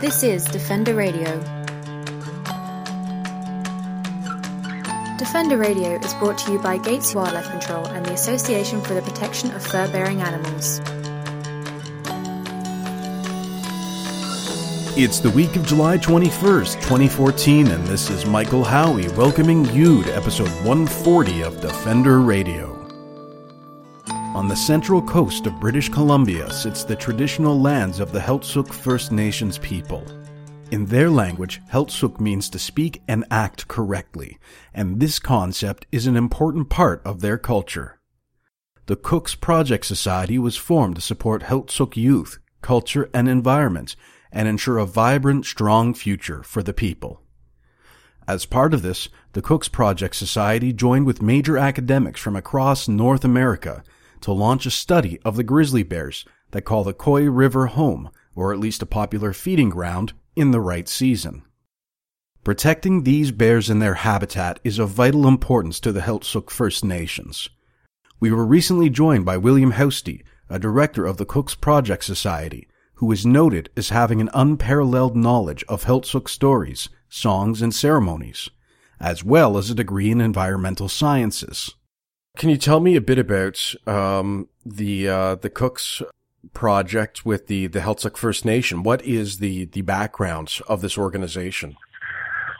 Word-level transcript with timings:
This 0.00 0.22
is 0.22 0.44
Defender 0.44 0.94
Radio. 0.94 1.24
Defender 5.18 5.56
Radio 5.56 5.98
is 5.98 6.14
brought 6.14 6.38
to 6.38 6.52
you 6.52 6.60
by 6.60 6.78
Gates 6.78 7.16
Wildlife 7.16 7.50
Control 7.50 7.84
and 7.88 8.06
the 8.06 8.12
Association 8.12 8.80
for 8.80 8.94
the 8.94 9.02
Protection 9.02 9.50
of 9.50 9.66
Fur 9.66 9.90
Bearing 9.90 10.20
Animals. 10.20 10.80
It's 14.96 15.18
the 15.18 15.32
week 15.34 15.56
of 15.56 15.66
July 15.66 15.98
21st, 15.98 16.74
2014, 16.74 17.66
and 17.66 17.84
this 17.88 18.08
is 18.08 18.24
Michael 18.24 18.62
Howie 18.62 19.08
welcoming 19.08 19.64
you 19.74 20.04
to 20.04 20.16
episode 20.16 20.50
140 20.64 21.42
of 21.42 21.60
Defender 21.60 22.20
Radio. 22.20 22.87
On 24.38 24.46
the 24.46 24.54
central 24.54 25.02
coast 25.02 25.48
of 25.48 25.58
British 25.58 25.88
Columbia 25.88 26.48
sits 26.52 26.84
the 26.84 26.94
traditional 26.94 27.60
lands 27.60 27.98
of 27.98 28.12
the 28.12 28.20
Heiltsuk 28.20 28.72
First 28.72 29.10
Nations 29.10 29.58
people. 29.58 30.06
In 30.70 30.86
their 30.86 31.10
language, 31.10 31.60
Heiltsuk 31.72 32.20
means 32.20 32.48
to 32.50 32.58
speak 32.60 33.02
and 33.08 33.24
act 33.32 33.66
correctly, 33.66 34.38
and 34.72 35.00
this 35.00 35.18
concept 35.18 35.86
is 35.90 36.06
an 36.06 36.16
important 36.16 36.70
part 36.70 37.02
of 37.04 37.20
their 37.20 37.36
culture. 37.36 37.98
The 38.86 38.94
QQS 38.94 39.40
Project 39.40 39.84
Society 39.84 40.38
was 40.38 40.56
formed 40.56 40.94
to 40.94 41.02
support 41.02 41.42
Heiltsuk 41.42 41.96
youth, 41.96 42.38
culture, 42.62 43.10
and 43.12 43.28
environment, 43.28 43.96
and 44.30 44.46
ensure 44.46 44.78
a 44.78 44.86
vibrant, 44.86 45.46
strong 45.46 45.94
future 45.94 46.44
for 46.44 46.62
the 46.62 46.72
people. 46.72 47.22
As 48.28 48.46
part 48.46 48.72
of 48.72 48.82
this, 48.82 49.08
the 49.32 49.42
QQS 49.42 49.72
Project 49.72 50.14
Society 50.14 50.72
joined 50.72 51.06
with 51.06 51.22
major 51.22 51.58
academics 51.58 52.20
from 52.20 52.36
across 52.36 52.86
North 52.86 53.24
America 53.24 53.82
to 54.20 54.32
launch 54.32 54.66
a 54.66 54.70
study 54.70 55.18
of 55.24 55.36
the 55.36 55.44
grizzly 55.44 55.82
bears 55.82 56.24
that 56.50 56.62
call 56.62 56.84
the 56.84 56.92
Koi 56.92 57.24
River 57.30 57.66
home, 57.66 58.10
or 58.34 58.52
at 58.52 58.58
least 58.58 58.82
a 58.82 58.86
popular 58.86 59.32
feeding 59.32 59.70
ground, 59.70 60.12
in 60.36 60.50
the 60.50 60.60
right 60.60 60.88
season. 60.88 61.42
Protecting 62.44 63.02
these 63.02 63.30
bears 63.30 63.68
and 63.68 63.82
their 63.82 63.94
habitat 63.94 64.60
is 64.64 64.78
of 64.78 64.90
vital 64.90 65.26
importance 65.26 65.80
to 65.80 65.92
the 65.92 66.00
Heiltsuk 66.00 66.48
First 66.48 66.84
Nations. 66.84 67.48
We 68.20 68.30
were 68.30 68.46
recently 68.46 68.88
joined 68.88 69.24
by 69.24 69.36
William 69.36 69.72
Housty, 69.72 70.24
a 70.48 70.58
director 70.58 71.04
of 71.04 71.18
the 71.18 71.26
QQS 71.26 71.60
Project 71.60 72.04
Society, 72.04 72.66
who 72.94 73.12
is 73.12 73.26
noted 73.26 73.70
as 73.76 73.90
having 73.90 74.20
an 74.20 74.30
unparalleled 74.34 75.16
knowledge 75.16 75.62
of 75.68 75.84
Heiltsuk 75.84 76.28
stories, 76.28 76.88
songs, 77.08 77.62
and 77.62 77.74
ceremonies, 77.74 78.48
as 78.98 79.22
well 79.22 79.58
as 79.58 79.70
a 79.70 79.74
degree 79.74 80.10
in 80.10 80.20
environmental 80.20 80.88
sciences. 80.88 81.74
Can 82.38 82.50
you 82.50 82.56
tell 82.56 82.78
me 82.78 82.94
a 82.94 83.00
bit 83.00 83.18
about 83.18 83.74
um, 83.84 84.48
the 84.64 85.08
uh, 85.08 85.34
the 85.34 85.50
QQS 85.50 86.04
project 86.54 87.26
with 87.26 87.48
the 87.48 87.66
the 87.66 87.80
Heiltsuk 87.80 88.16
First 88.16 88.44
Nation? 88.44 88.84
What 88.84 89.04
is 89.04 89.38
the 89.38 89.64
the 89.64 89.82
background 89.82 90.60
of 90.68 90.80
this 90.80 90.96
organization? 90.96 91.76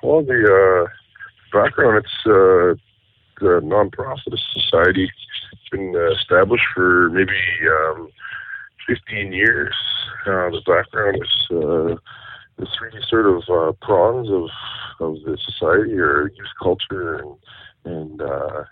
Well, 0.02 0.24
the 0.24 0.34
uh, 0.34 1.56
background 1.56 2.04
it's 2.04 2.26
uh, 2.26 2.74
the 3.40 3.60
nonprofit 3.62 4.36
society. 4.52 5.08
It's 5.52 5.68
been 5.70 5.94
established 6.20 6.66
for 6.74 7.10
maybe 7.10 7.38
um, 7.70 8.08
15 8.88 9.32
years. 9.32 9.76
Uh, 10.26 10.50
the 10.50 10.62
background 10.66 11.22
is 11.22 11.56
uh, 11.56 11.94
the 12.56 12.66
three 12.76 13.00
sort 13.08 13.26
of 13.26 13.42
uh, 13.48 13.72
prongs 13.80 14.28
of 14.28 14.50
of 14.98 15.22
the 15.24 15.38
society 15.46 15.96
are 15.98 16.32
youth 16.34 16.54
culture 16.60 17.18
and 17.18 17.36
and 17.88 18.20
uh, 18.22 18.64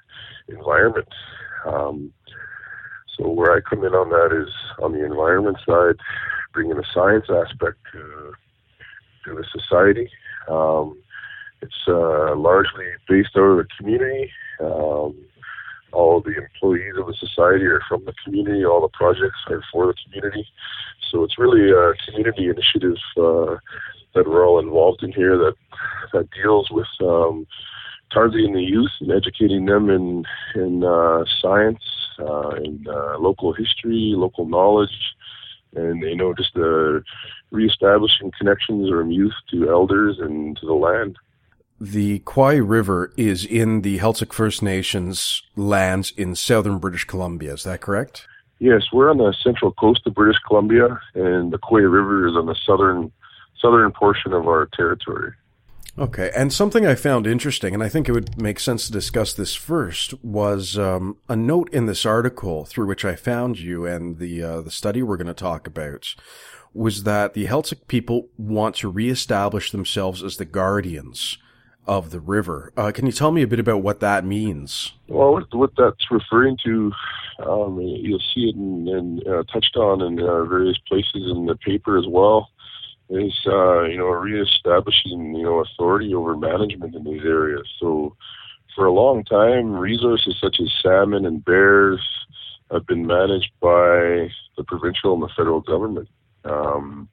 environment. 0.48 1.08
Um, 1.64 2.12
so 3.16 3.28
where 3.28 3.52
I 3.52 3.60
come 3.60 3.84
in 3.84 3.94
on 3.94 4.10
that 4.10 4.36
is 4.36 4.52
on 4.82 4.92
the 4.92 5.04
environment 5.04 5.58
side, 5.66 5.96
bringing 6.52 6.78
a 6.78 6.82
science 6.92 7.26
aspect 7.30 7.78
to 7.92 8.32
to 9.24 9.34
the 9.34 9.44
society. 9.58 10.08
Um, 10.48 10.98
it's 11.62 11.88
uh, 11.88 12.36
largely 12.36 12.84
based 13.08 13.30
out 13.36 13.42
of 13.42 13.56
the 13.58 13.66
community. 13.76 14.30
Um, 14.60 15.16
all 15.92 16.20
the 16.20 16.36
employees 16.36 16.94
of 16.98 17.06
the 17.06 17.14
society 17.14 17.64
are 17.64 17.82
from 17.88 18.04
the 18.04 18.12
community. 18.22 18.64
All 18.64 18.82
the 18.82 18.88
projects 18.88 19.38
are 19.48 19.62
for 19.72 19.86
the 19.86 19.94
community. 20.04 20.46
So 21.10 21.24
it's 21.24 21.38
really 21.38 21.70
a 21.70 21.94
community 22.04 22.48
initiative 22.48 22.98
uh, 23.16 23.56
that 24.14 24.28
we're 24.28 24.46
all 24.46 24.58
involved 24.58 25.02
in 25.02 25.12
here 25.12 25.38
that 25.38 25.54
that 26.12 26.28
deals 26.30 26.70
with 26.70 26.86
um, 27.00 27.46
targeting 28.12 28.52
the 28.52 28.62
youth 28.62 28.90
and 29.00 29.12
educating 29.12 29.66
them 29.66 29.90
in 29.90 30.24
in 30.54 30.84
uh, 30.84 31.24
science, 31.40 31.82
uh, 32.18 32.50
in 32.64 32.86
uh, 32.88 33.18
local 33.18 33.52
history, 33.52 34.14
local 34.16 34.46
knowledge, 34.46 35.14
and 35.74 36.02
you 36.02 36.16
know 36.16 36.34
just 36.34 36.56
uh, 36.56 37.00
reestablishing 37.50 38.32
connections 38.38 38.88
from 38.88 39.10
youth 39.10 39.34
to 39.50 39.68
elders 39.68 40.18
and 40.18 40.56
to 40.58 40.66
the 40.66 40.74
land. 40.74 41.16
The 41.78 42.20
Koeye 42.20 42.66
River 42.66 43.12
is 43.18 43.44
in 43.44 43.82
the 43.82 43.98
Heiltsuk 43.98 44.32
First 44.32 44.62
Nations 44.62 45.42
lands 45.56 46.10
in 46.16 46.34
southern 46.34 46.78
British 46.78 47.04
Columbia. 47.04 47.52
Is 47.52 47.64
that 47.64 47.82
correct? 47.82 48.26
Yes, 48.58 48.84
we're 48.90 49.10
on 49.10 49.18
the 49.18 49.34
central 49.44 49.72
coast 49.72 50.00
of 50.06 50.14
British 50.14 50.40
Columbia, 50.46 50.98
and 51.14 51.52
the 51.52 51.58
Koeye 51.58 51.90
River 51.90 52.26
is 52.26 52.34
on 52.34 52.46
the 52.46 52.56
southern 52.66 53.12
southern 53.60 53.92
portion 53.92 54.32
of 54.32 54.46
our 54.48 54.68
territory. 54.74 55.32
Okay, 55.98 56.30
and 56.36 56.52
something 56.52 56.86
I 56.86 56.94
found 56.94 57.26
interesting, 57.26 57.72
and 57.72 57.82
I 57.82 57.88
think 57.88 58.06
it 58.06 58.12
would 58.12 58.40
make 58.40 58.60
sense 58.60 58.84
to 58.86 58.92
discuss 58.92 59.32
this 59.32 59.54
first, 59.54 60.12
was 60.22 60.78
um, 60.78 61.16
a 61.26 61.36
note 61.36 61.70
in 61.72 61.86
this 61.86 62.04
article 62.04 62.66
through 62.66 62.86
which 62.86 63.06
I 63.06 63.14
found 63.14 63.58
you 63.58 63.86
and 63.86 64.18
the 64.18 64.42
uh, 64.42 64.60
the 64.60 64.70
study 64.70 65.02
we're 65.02 65.16
going 65.16 65.26
to 65.26 65.34
talk 65.34 65.66
about 65.66 66.14
was 66.74 67.04
that 67.04 67.32
the 67.32 67.46
Heiltsuk 67.46 67.86
people 67.88 68.28
want 68.36 68.74
to 68.76 68.90
reestablish 68.90 69.70
themselves 69.70 70.22
as 70.22 70.36
the 70.36 70.44
guardians 70.44 71.38
of 71.86 72.10
the 72.10 72.20
river. 72.20 72.74
Uh, 72.76 72.92
can 72.92 73.06
you 73.06 73.12
tell 73.12 73.32
me 73.32 73.40
a 73.40 73.46
bit 73.46 73.60
about 73.60 73.82
what 73.82 74.00
that 74.00 74.22
means? 74.22 74.92
Well, 75.08 75.32
what, 75.32 75.54
what 75.54 75.70
that's 75.78 76.10
referring 76.10 76.58
to, 76.66 76.92
um, 77.38 77.80
you'll 77.80 78.22
see 78.34 78.50
it 78.50 78.54
in 78.54 79.22
uh, 79.26 79.44
touched 79.44 79.76
on 79.76 80.02
in 80.02 80.20
uh, 80.20 80.44
various 80.44 80.76
places 80.86 81.30
in 81.30 81.46
the 81.46 81.56
paper 81.56 81.96
as 81.96 82.04
well 82.06 82.50
is 83.08 83.32
uh, 83.46 83.82
you 83.84 83.98
know 83.98 84.06
reestablishing 84.06 85.34
you 85.34 85.44
know 85.44 85.60
authority 85.60 86.14
over 86.14 86.36
management 86.36 86.94
in 86.94 87.04
these 87.04 87.24
areas. 87.24 87.66
So 87.78 88.16
for 88.74 88.86
a 88.86 88.92
long 88.92 89.24
time, 89.24 89.72
resources 89.72 90.36
such 90.40 90.56
as 90.60 90.72
salmon 90.82 91.24
and 91.24 91.44
bears 91.44 92.00
have 92.70 92.86
been 92.86 93.06
managed 93.06 93.52
by 93.60 94.30
the 94.56 94.64
provincial 94.66 95.14
and 95.14 95.22
the 95.22 95.30
federal 95.36 95.60
government. 95.60 96.08
Um, 96.44 97.08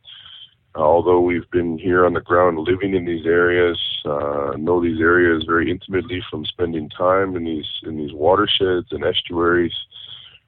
although 0.76 1.22
we've 1.22 1.50
been 1.52 1.78
here 1.78 2.06
on 2.06 2.14
the 2.14 2.22
ground 2.22 2.58
living 2.60 2.96
in 2.96 3.06
these 3.06 3.26
areas, 3.26 3.80
uh, 4.06 4.54
know 4.58 4.82
these 4.82 5.00
areas 5.00 5.44
very 5.46 5.70
intimately 5.70 6.22
from 6.30 6.46
spending 6.46 6.90
time 6.90 7.36
in 7.36 7.44
these 7.44 7.70
in 7.84 7.98
these 7.98 8.14
watersheds 8.14 8.92
and 8.92 9.06
estuaries 9.06 9.74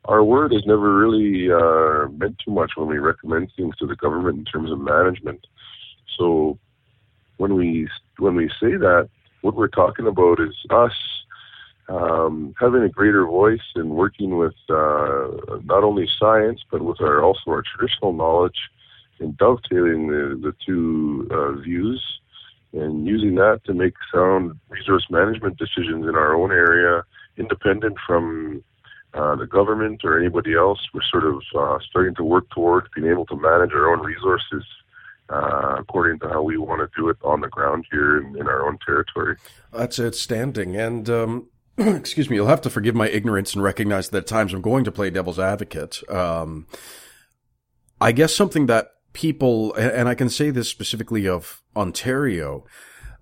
our 0.06 0.24
word 0.24 0.54
has 0.54 0.66
never 0.66 0.96
really 0.96 1.52
uh, 1.52 2.08
meant 2.10 2.38
too 2.44 2.52
much 2.52 2.74
when 2.76 2.88
we 2.88 2.98
recommend 2.98 3.52
things 3.56 3.76
to 3.78 3.88
the 3.88 3.96
government 3.96 4.38
in 4.38 4.46
terms 4.46 4.72
of 4.72 4.80
management. 4.80 5.46
So 6.18 6.58
when 7.38 7.56
we 7.56 7.88
when 8.18 8.36
we 8.36 8.48
say 8.60 8.78
that, 8.78 9.10
what 9.42 9.56
we're 9.56 9.68
talking 9.68 10.08
about 10.08 10.40
is 10.40 10.56
us 10.70 10.94
um, 11.90 12.56
having 12.60 12.84
a 12.84 12.90
greater 12.90 13.26
voice 13.26 13.68
and 13.76 13.92
working 13.92 14.38
with 14.38 14.56
uh, 14.70 15.28
not 15.64 15.84
only 15.84 16.08
science 16.20 16.62
but 16.72 16.82
with 16.82 17.02
our 17.02 17.22
also 17.22 17.52
our 17.52 17.64
traditional 17.64 18.14
knowledge 18.14 18.58
and 19.20 19.38
dovetailing 19.38 20.08
the, 20.08 20.40
the 20.42 20.54
two 20.66 21.28
uh, 21.32 21.52
views 21.62 22.02
and 22.74 23.08
using 23.08 23.36
that 23.36 23.62
to 23.66 23.74
make 23.74 23.94
sound 24.14 24.60
resource 24.70 25.06
management 25.10 25.58
decisions 25.58 26.06
in 26.06 26.16
our 26.16 26.36
own 26.36 26.52
area, 26.52 27.04
independent 27.38 27.96
from 28.06 28.64
uh, 29.16 29.36
the 29.36 29.48
government 29.48 30.02
or 30.04 30.20
anybody 30.20 30.54
else. 30.54 30.80
We're 30.94 31.02
sort 31.10 31.26
of 31.26 31.42
uh, 31.58 31.80
starting 31.90 32.16
to 32.16 32.24
work 32.24 32.50
towards 32.52 32.88
being 32.96 33.08
able 33.08 33.26
to 33.28 33.36
manage 33.36 33.72
our 33.72 33.92
own 33.92 34.06
resources 34.06 34.64
uh, 35.30 35.78
according 35.80 36.20
to 36.20 36.30
how 36.30 36.44
we 36.44 36.58
want 36.58 36.82
to 36.82 36.90
do 37.00 37.10
it 37.10 37.18
on 37.24 37.42
the 37.42 37.48
ground 37.48 37.86
here 37.92 38.18
in, 38.18 38.38
in 38.38 38.48
our 38.48 38.68
own 38.68 38.78
territory. 38.86 39.38
That's 39.72 40.00
outstanding. 40.00 40.76
And 40.76 41.10
um, 41.10 41.48
excuse 41.78 42.30
me, 42.30 42.36
you'll 42.36 42.48
have 42.48 42.62
to 42.62 42.70
forgive 42.70 42.96
my 42.96 43.08
ignorance 43.10 43.54
and 43.54 43.64
recognize 43.64 44.10
that 44.10 44.18
at 44.20 44.28
times 44.28 44.54
I'm 44.54 44.62
going 44.62 44.84
to 44.84 44.92
play 44.92 45.10
devil's 45.10 45.40
advocate. 45.40 46.08
Um, 46.10 46.68
I 48.00 48.12
guess 48.12 48.36
something 48.36 48.66
that 48.68 48.92
people, 49.14 49.74
and 49.76 50.08
I 50.10 50.16
can 50.16 50.30
say 50.30 50.52
this 50.52 50.70
specifically 50.70 51.28
of 51.28 51.64
Ontario, 51.76 52.66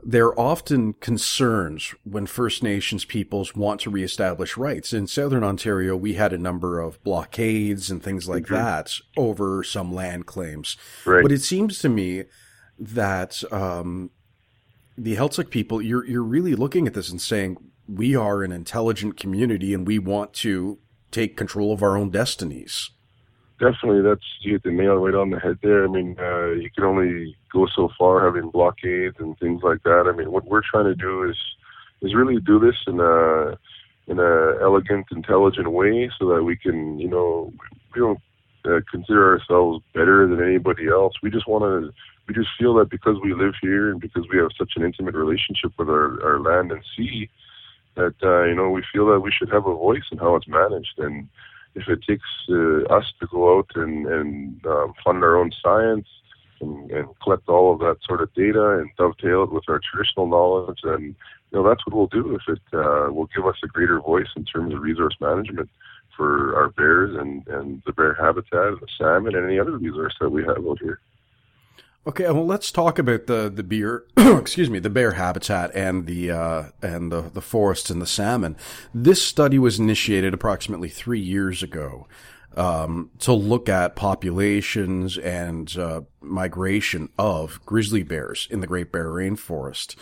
there 0.05 0.27
are 0.27 0.39
often 0.39 0.93
concerns 0.93 1.93
when 2.03 2.25
First 2.25 2.63
Nations 2.63 3.05
peoples 3.05 3.55
want 3.55 3.81
to 3.81 3.89
reestablish 3.89 4.57
rights. 4.57 4.93
In 4.93 5.07
Southern 5.07 5.43
Ontario, 5.43 5.95
we 5.95 6.13
had 6.13 6.33
a 6.33 6.37
number 6.37 6.79
of 6.79 7.03
blockades 7.03 7.89
and 7.89 8.03
things 8.03 8.27
like 8.27 8.43
mm-hmm. 8.43 8.55
that 8.55 8.93
over 9.17 9.63
some 9.63 9.93
land 9.93 10.25
claims. 10.25 10.77
Right. 11.05 11.23
But 11.23 11.31
it 11.31 11.41
seems 11.41 11.79
to 11.79 11.89
me 11.89 12.25
that 12.77 13.43
um, 13.51 14.11
the 14.97 15.15
Heiltsuk 15.15 15.49
people, 15.49 15.81
you're 15.81 16.05
you're 16.05 16.23
really 16.23 16.55
looking 16.55 16.87
at 16.87 16.93
this 16.93 17.09
and 17.09 17.21
saying 17.21 17.57
we 17.87 18.15
are 18.15 18.43
an 18.43 18.51
intelligent 18.51 19.17
community 19.17 19.73
and 19.73 19.87
we 19.87 19.99
want 19.99 20.33
to 20.33 20.79
take 21.11 21.37
control 21.37 21.71
of 21.71 21.83
our 21.83 21.97
own 21.97 22.09
destinies. 22.09 22.89
Definitely, 23.63 24.01
that's 24.01 24.25
you 24.41 24.53
hit 24.53 24.63
the 24.63 24.71
nail 24.71 24.95
right 24.95 25.15
on 25.15 25.29
the 25.29 25.39
head 25.39 25.57
there. 25.63 25.85
I 25.85 25.87
mean, 25.87 26.15
uh, 26.19 26.51
you 26.51 26.69
can 26.75 26.83
only 26.83 27.35
go 27.51 27.67
so 27.73 27.89
far 27.97 28.25
having 28.25 28.49
blockades 28.51 29.15
and 29.19 29.37
things 29.39 29.61
like 29.63 29.83
that. 29.83 30.05
I 30.07 30.15
mean, 30.15 30.31
what 30.31 30.45
we're 30.45 30.61
trying 30.69 30.85
to 30.85 30.95
do 30.95 31.23
is 31.29 31.37
is 32.01 32.13
really 32.13 32.39
do 32.41 32.59
this 32.59 32.75
in 32.87 32.99
a 32.99 33.57
in 34.07 34.19
a 34.19 34.61
elegant, 34.61 35.07
intelligent 35.11 35.71
way, 35.71 36.09
so 36.19 36.27
that 36.29 36.43
we 36.43 36.57
can, 36.57 36.99
you 36.99 37.07
know, 37.07 37.53
we 37.93 38.01
don't 38.01 38.19
uh, 38.65 38.79
consider 38.91 39.31
ourselves 39.31 39.81
better 39.93 40.27
than 40.27 40.45
anybody 40.45 40.87
else. 40.89 41.13
We 41.23 41.29
just 41.29 41.47
want 41.47 41.63
to. 41.63 41.93
We 42.27 42.33
just 42.33 42.49
feel 42.57 42.73
that 42.75 42.89
because 42.89 43.17
we 43.21 43.33
live 43.33 43.53
here 43.61 43.91
and 43.91 43.99
because 43.99 44.25
we 44.31 44.37
have 44.37 44.51
such 44.57 44.73
an 44.77 44.83
intimate 44.83 45.13
relationship 45.13 45.73
with 45.77 45.89
our, 45.89 46.23
our 46.23 46.39
land 46.39 46.71
and 46.71 46.81
sea, 46.95 47.29
that 47.95 48.15
uh, 48.23 48.43
you 48.43 48.55
know 48.55 48.69
we 48.69 48.83
feel 48.93 49.07
that 49.07 49.19
we 49.19 49.31
should 49.31 49.51
have 49.51 49.67
a 49.67 49.75
voice 49.75 50.07
in 50.11 50.17
how 50.17 50.35
it's 50.35 50.47
managed. 50.47 50.97
And 50.97 51.27
if 51.75 51.87
it 51.87 52.03
takes 52.07 52.27
uh, 52.49 52.83
us 52.93 53.05
to 53.19 53.27
go 53.27 53.57
out 53.57 53.69
and, 53.75 54.07
and 54.07 54.65
um, 54.65 54.93
fund 55.03 55.23
our 55.23 55.37
own 55.37 55.51
science 55.61 56.07
and, 56.61 56.91
and 56.91 57.07
collect 57.21 57.49
all 57.49 57.73
of 57.73 57.79
that 57.79 57.97
sort 58.05 58.21
of 58.21 58.33
data 58.33 58.79
and 58.79 58.89
dovetail 58.97 59.43
it 59.43 59.51
with 59.51 59.63
our 59.67 59.81
traditional 59.91 60.27
knowledge, 60.27 60.79
then 60.83 61.15
you 61.51 61.59
know 61.59 61.67
that's 61.67 61.85
what 61.85 61.95
we'll 61.95 62.07
do. 62.07 62.35
If 62.35 62.41
it 62.47 62.61
uh, 62.73 63.11
will 63.11 63.29
give 63.35 63.45
us 63.45 63.55
a 63.63 63.67
greater 63.67 63.99
voice 63.99 64.29
in 64.35 64.45
terms 64.45 64.73
of 64.73 64.81
resource 64.81 65.15
management 65.19 65.69
for 66.15 66.55
our 66.55 66.69
bears 66.69 67.15
and, 67.19 67.47
and 67.47 67.81
the 67.85 67.91
bear 67.91 68.13
habitat, 68.13 68.67
and 68.67 68.79
the 68.79 68.87
salmon, 68.97 69.35
and 69.35 69.45
any 69.45 69.59
other 69.59 69.77
resource 69.77 70.13
that 70.19 70.29
we 70.29 70.43
have 70.43 70.65
out 70.65 70.79
here. 70.79 70.99
Okay, 72.05 72.25
well, 72.25 72.45
let's 72.45 72.69
talk 72.69 72.99
about 72.99 73.27
the 73.27 73.49
the 73.49 73.63
beer. 73.63 74.05
excuse 74.17 74.69
me, 74.69 74.79
the 74.79 74.89
bear 74.89 75.13
habitat 75.13 75.71
and 75.73 76.05
the 76.05 76.31
uh, 76.31 76.63
and 76.81 77.11
the 77.11 77.21
the 77.21 77.41
forests 77.41 77.89
and 77.89 78.01
the 78.01 78.07
salmon. 78.07 78.57
This 78.93 79.21
study 79.21 79.57
was 79.57 79.79
initiated 79.79 80.33
approximately 80.33 80.89
three 80.89 81.21
years 81.21 81.63
ago 81.63 82.07
um, 82.57 83.11
to 83.19 83.31
look 83.31 83.69
at 83.69 83.95
populations 83.95 85.17
and 85.17 85.75
uh, 85.77 86.01
migration 86.19 87.07
of 87.17 87.65
grizzly 87.65 88.03
bears 88.03 88.49
in 88.51 88.59
the 88.59 88.67
Great 88.67 88.91
Bear 88.91 89.07
Rainforest. 89.07 89.95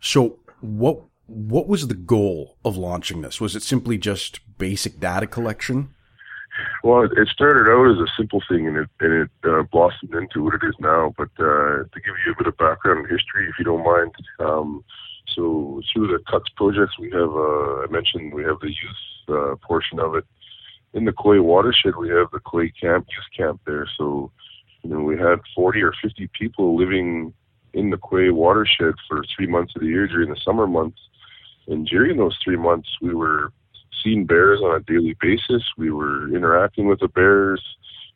So, 0.00 0.38
what 0.60 1.02
what 1.26 1.66
was 1.66 1.88
the 1.88 1.94
goal 1.94 2.56
of 2.64 2.76
launching 2.76 3.22
this? 3.22 3.40
Was 3.40 3.56
it 3.56 3.64
simply 3.64 3.98
just 3.98 4.40
basic 4.58 5.00
data 5.00 5.26
collection? 5.26 5.92
Well, 6.82 7.04
it 7.04 7.28
started 7.28 7.70
out 7.70 7.90
as 7.90 7.98
a 7.98 8.12
simple 8.16 8.42
thing, 8.48 8.66
and 8.66 8.76
it 8.76 8.88
and 9.00 9.12
it 9.12 9.30
uh, 9.44 9.62
blossomed 9.70 10.14
into 10.14 10.44
what 10.44 10.54
it 10.54 10.66
is 10.66 10.74
now. 10.80 11.14
But 11.16 11.30
uh, 11.38 11.84
to 11.84 12.00
give 12.04 12.14
you 12.24 12.32
a 12.32 12.36
bit 12.36 12.46
of 12.46 12.56
background 12.56 13.00
and 13.00 13.08
history, 13.08 13.48
if 13.48 13.58
you 13.58 13.64
don't 13.64 13.84
mind, 13.84 14.12
um, 14.40 14.84
so 15.34 15.80
through 15.92 16.08
the 16.08 16.18
QQS 16.24 16.54
projects, 16.56 16.98
we 16.98 17.10
have 17.10 17.30
uh, 17.30 17.82
I 17.82 17.86
mentioned 17.90 18.32
we 18.32 18.44
have 18.44 18.60
the 18.60 18.68
youth 18.68 19.28
uh, 19.28 19.56
portion 19.66 19.98
of 20.00 20.14
it. 20.14 20.24
In 20.94 21.04
the 21.04 21.12
Koeye 21.12 21.42
watershed, 21.42 21.96
we 21.96 22.08
have 22.10 22.30
the 22.32 22.40
Koeye 22.40 22.72
camp, 22.80 23.06
youth 23.08 23.30
camp 23.36 23.60
there. 23.66 23.86
So, 23.98 24.32
you 24.82 24.90
know, 24.90 25.00
we 25.02 25.18
had 25.18 25.40
40 25.54 25.82
or 25.82 25.92
50 26.00 26.28
people 26.38 26.76
living 26.76 27.34
in 27.74 27.90
the 27.90 27.98
Koeye 27.98 28.32
watershed 28.32 28.94
for 29.06 29.22
three 29.36 29.46
months 29.46 29.74
of 29.76 29.82
the 29.82 29.88
year 29.88 30.06
during 30.06 30.30
the 30.30 30.40
summer 30.44 30.66
months. 30.66 30.98
And 31.66 31.86
during 31.86 32.16
those 32.16 32.36
three 32.42 32.56
months, 32.56 32.88
we 33.02 33.14
were 33.14 33.52
seen 34.02 34.24
bears 34.24 34.60
on 34.60 34.76
a 34.76 34.80
daily 34.80 35.16
basis. 35.20 35.62
We 35.76 35.90
were 35.90 36.28
interacting 36.34 36.88
with 36.88 37.00
the 37.00 37.08
bears. 37.08 37.62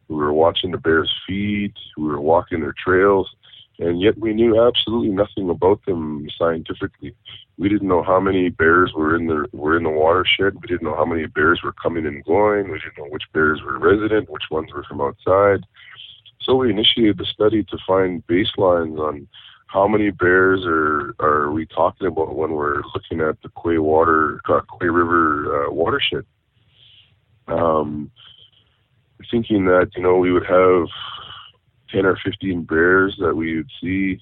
We 0.08 0.16
were 0.16 0.32
watching 0.32 0.70
the 0.70 0.78
bears 0.78 1.12
feed. 1.26 1.74
We 1.96 2.04
were 2.04 2.20
walking 2.20 2.60
their 2.60 2.74
trails. 2.76 3.28
And 3.78 4.00
yet 4.00 4.18
we 4.18 4.34
knew 4.34 4.62
absolutely 4.62 5.08
nothing 5.08 5.48
about 5.50 5.84
them 5.86 6.28
scientifically. 6.38 7.14
We 7.58 7.68
didn't 7.68 7.88
know 7.88 8.02
how 8.02 8.20
many 8.20 8.48
bears 8.50 8.92
were 8.94 9.16
in 9.16 9.26
the 9.26 9.46
were 9.52 9.76
in 9.76 9.84
the 9.84 9.90
watershed. 9.90 10.54
We 10.54 10.68
didn't 10.68 10.82
know 10.82 10.96
how 10.96 11.04
many 11.04 11.26
bears 11.26 11.60
were 11.64 11.72
coming 11.72 12.06
and 12.06 12.24
going. 12.24 12.70
We 12.70 12.78
didn't 12.78 12.98
know 12.98 13.08
which 13.08 13.24
bears 13.32 13.60
were 13.62 13.78
resident, 13.78 14.30
which 14.30 14.50
ones 14.50 14.72
were 14.72 14.84
from 14.84 15.00
outside. 15.00 15.64
So 16.42 16.56
we 16.56 16.70
initiated 16.70 17.18
the 17.18 17.24
study 17.24 17.62
to 17.64 17.78
find 17.86 18.26
baselines 18.26 18.98
on 18.98 19.28
how 19.72 19.88
many 19.88 20.10
bears 20.10 20.64
are 20.66 21.14
are 21.18 21.50
we 21.50 21.64
talking 21.64 22.06
about 22.06 22.36
when 22.36 22.52
we're 22.52 22.82
looking 22.94 23.22
at 23.22 23.40
the 23.42 23.48
Koeye 23.48 23.82
Water 23.82 24.40
uh, 24.48 24.60
Koeye 24.60 24.94
River 24.94 25.66
uh, 25.66 25.72
watershed? 25.72 26.26
Um, 27.48 28.10
thinking 29.30 29.64
that 29.66 29.90
you 29.96 30.02
know 30.02 30.16
we 30.16 30.30
would 30.30 30.46
have 30.46 30.88
ten 31.90 32.04
or 32.04 32.18
fifteen 32.22 32.64
bears 32.64 33.16
that 33.18 33.34
we 33.34 33.56
would 33.56 33.70
see, 33.80 34.20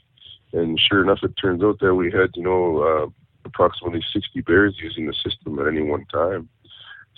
and 0.53 0.79
sure 0.79 1.03
enough, 1.03 1.19
it 1.25 1.33
turns 1.41 1.65
out 1.65 1.81
that 1.81 1.97
we 1.97 2.13
had 2.13 2.31
you 2.35 2.45
know 2.45 2.83
uh, 2.83 3.07
approximately 3.45 4.05
sixty 4.13 4.43
bears 4.43 4.77
using 4.81 5.07
the 5.07 5.15
system 5.15 5.59
at 5.59 5.67
any 5.67 5.83
one 5.83 6.07
time. 6.13 6.49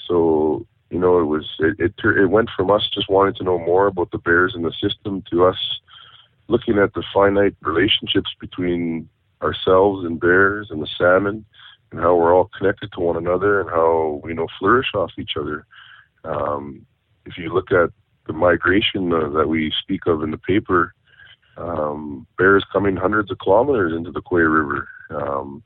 So 0.08 0.67
you 0.88 0.99
know 0.99 1.20
it 1.20 1.25
was 1.25 1.46
it, 1.58 1.76
it 1.79 1.94
it 2.02 2.31
went 2.31 2.49
from 2.56 2.70
us 2.70 2.88
just 2.94 3.11
wanting 3.11 3.34
to 3.34 3.44
know 3.44 3.58
more 3.58 3.88
about 3.88 4.11
the 4.11 4.19
bears 4.19 4.55
in 4.56 4.62
the 4.62 4.73
system 4.81 5.23
to 5.31 5.44
us 5.44 5.58
looking 6.52 6.78
at 6.78 6.93
the 6.93 7.02
finite 7.14 7.56
relationships 7.62 8.31
between 8.38 9.08
ourselves 9.43 10.04
and 10.04 10.20
bears 10.20 10.69
and 10.70 10.82
the 10.82 10.88
salmon 10.99 11.44
and 11.90 12.00
how 12.00 12.14
we're 12.14 12.34
all 12.34 12.50
connected 12.56 12.93
to 12.93 13.00
one 13.00 13.16
another 13.16 13.60
and 13.60 13.70
how 13.70 14.20
we 14.22 14.31
you 14.31 14.37
know 14.37 14.46
flourish 14.58 14.88
off 14.94 15.10
each 15.19 15.32
other. 15.40 15.66
Um, 16.25 16.87
if 17.25 17.38
you 17.38 17.52
look 17.52 17.72
at 17.72 17.90
the 18.26 18.34
migration 18.34 19.12
uh, 19.12 19.31
that 19.31 19.49
we 19.49 19.72
speak 19.82 20.06
of 20.06 20.22
in 20.22 20.31
the 20.31 20.38
paper, 20.38 20.94
um, 21.56 22.26
bears 22.38 22.64
coming 22.70 22.96
hundreds 22.96 23.31
of 23.31 23.38
kilometers 23.38 23.94
into 23.96 24.12
the 24.12 24.22
Koeye 24.22 24.52
River. 24.52 24.88
Um, 25.10 25.62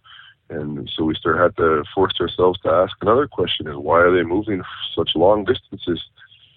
and 0.49 0.89
so 0.95 1.03
we 1.03 1.15
start 1.17 1.39
had 1.39 1.57
to 1.57 1.83
force 1.93 2.15
ourselves 2.21 2.61
to 2.61 2.71
ask 2.71 2.97
another 3.01 3.27
question: 3.27 3.67
Is 3.67 3.77
why 3.77 3.99
are 3.99 4.15
they 4.17 4.23
moving 4.23 4.63
such 4.97 5.11
long 5.17 5.45
distances 5.45 6.01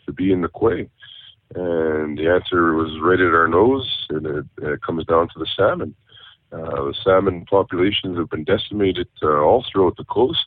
to 0.06 0.14
be 0.14 0.32
in 0.32 0.42
the 0.42 0.50
Koeye? 0.50 0.90
And 1.56 2.18
the 2.18 2.30
answer 2.30 2.74
was 2.74 3.00
right 3.02 3.20
at 3.20 3.34
our 3.34 3.48
nose, 3.48 4.08
and 4.10 4.26
it, 4.26 4.46
it 4.62 4.82
comes 4.82 5.06
down 5.06 5.30
to 5.30 5.40
the 5.40 5.48
salmon. 5.56 5.96
Uh, 6.52 6.86
the 6.86 6.96
salmon 7.04 7.46
populations 7.46 8.18
have 8.18 8.30
been 8.30 8.44
decimated 8.44 9.08
uh, 9.24 9.42
all 9.42 9.66
throughout 9.72 9.98
the 9.98 10.04
coast, 10.06 10.46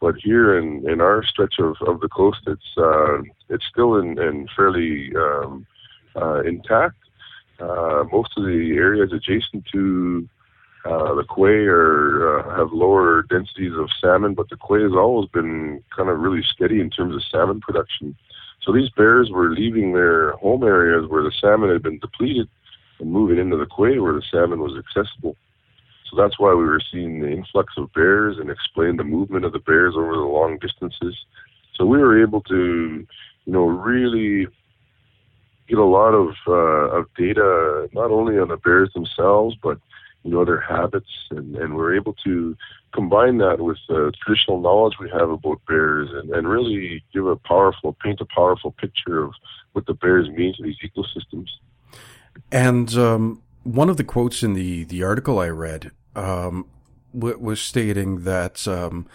but 0.00 0.14
here 0.22 0.58
in, 0.58 0.88
in 0.88 1.00
our 1.00 1.22
stretch 1.24 1.54
of, 1.58 1.76
of 1.86 2.00
the 2.00 2.08
coast, 2.08 2.40
it's 2.46 2.76
uh, 2.76 3.18
it's 3.48 3.64
still 3.70 3.96
in, 3.96 4.18
in 4.18 4.46
fairly 4.54 5.10
um, 5.16 5.66
uh, 6.14 6.42
intact. 6.42 6.96
Uh, 7.58 8.04
most 8.12 8.30
of 8.36 8.44
the 8.44 8.74
areas 8.76 9.12
adjacent 9.12 9.64
to 9.72 10.28
uh, 10.86 11.14
the 11.14 11.24
Koeye 11.24 11.66
are 11.68 12.40
uh, 12.40 12.56
have 12.56 12.72
lower 12.72 13.22
densities 13.22 13.72
of 13.76 13.88
salmon, 14.00 14.34
but 14.34 14.48
the 14.48 14.56
Koeye 14.56 14.84
has 14.84 14.92
always 14.92 15.28
been 15.30 15.82
kind 15.94 16.08
of 16.08 16.18
really 16.20 16.42
steady 16.54 16.80
in 16.80 16.90
terms 16.90 17.14
of 17.14 17.22
salmon 17.30 17.60
production. 17.60 18.16
So 18.62 18.72
these 18.72 18.90
bears 18.90 19.30
were 19.30 19.50
leaving 19.50 19.92
their 19.92 20.32
home 20.32 20.64
areas 20.64 21.08
where 21.08 21.22
the 21.22 21.32
salmon 21.40 21.70
had 21.70 21.82
been 21.82 21.98
depleted 21.98 22.48
and 22.98 23.12
moving 23.12 23.38
into 23.38 23.56
the 23.56 23.66
Koeye 23.66 24.02
where 24.02 24.12
the 24.12 24.22
salmon 24.30 24.60
was 24.60 24.76
accessible. 24.76 25.36
So 26.10 26.16
that's 26.16 26.38
why 26.38 26.54
we 26.54 26.64
were 26.64 26.80
seeing 26.92 27.20
the 27.20 27.30
influx 27.30 27.74
of 27.76 27.92
bears 27.92 28.38
and 28.38 28.50
explain 28.50 28.96
the 28.96 29.04
movement 29.04 29.44
of 29.44 29.52
the 29.52 29.58
bears 29.58 29.94
over 29.96 30.12
the 30.12 30.20
long 30.20 30.58
distances. 30.58 31.16
So 31.74 31.84
we 31.84 31.98
were 31.98 32.20
able 32.20 32.42
to, 32.42 33.06
you 33.44 33.52
know, 33.52 33.66
really 33.66 34.46
get 35.68 35.78
a 35.78 35.84
lot 35.84 36.10
of 36.14 36.34
uh, 36.46 36.98
of 36.98 37.06
data 37.16 37.88
not 37.92 38.10
only 38.10 38.38
on 38.38 38.48
the 38.48 38.56
bears 38.56 38.92
themselves, 38.94 39.56
but 39.62 39.78
you 40.26 40.32
know 40.32 40.44
their 40.44 40.60
habits, 40.60 41.08
and 41.30 41.56
and 41.56 41.76
we're 41.76 41.94
able 41.94 42.14
to 42.24 42.56
combine 42.92 43.38
that 43.38 43.60
with 43.60 43.78
the 43.88 44.12
traditional 44.22 44.60
knowledge 44.60 44.94
we 44.98 45.08
have 45.10 45.30
about 45.30 45.60
bears, 45.68 46.08
and 46.12 46.30
and 46.30 46.48
really 46.48 47.04
give 47.14 47.26
a 47.26 47.36
powerful, 47.36 47.96
paint 48.02 48.20
a 48.20 48.26
powerful 48.26 48.72
picture 48.72 49.22
of 49.22 49.32
what 49.72 49.86
the 49.86 49.94
bears 49.94 50.28
mean 50.30 50.52
to 50.56 50.62
these 50.62 50.76
ecosystems. 50.84 51.48
And 52.50 52.92
um, 52.94 53.42
one 53.62 53.88
of 53.88 53.96
the 53.96 54.04
quotes 54.04 54.42
in 54.42 54.54
the 54.54 54.84
the 54.84 55.04
article 55.04 55.38
I 55.38 55.48
read 55.48 55.92
um, 56.16 56.66
w- 57.14 57.38
was 57.38 57.60
stating 57.60 58.24
that 58.24 58.66
um, 58.66 59.06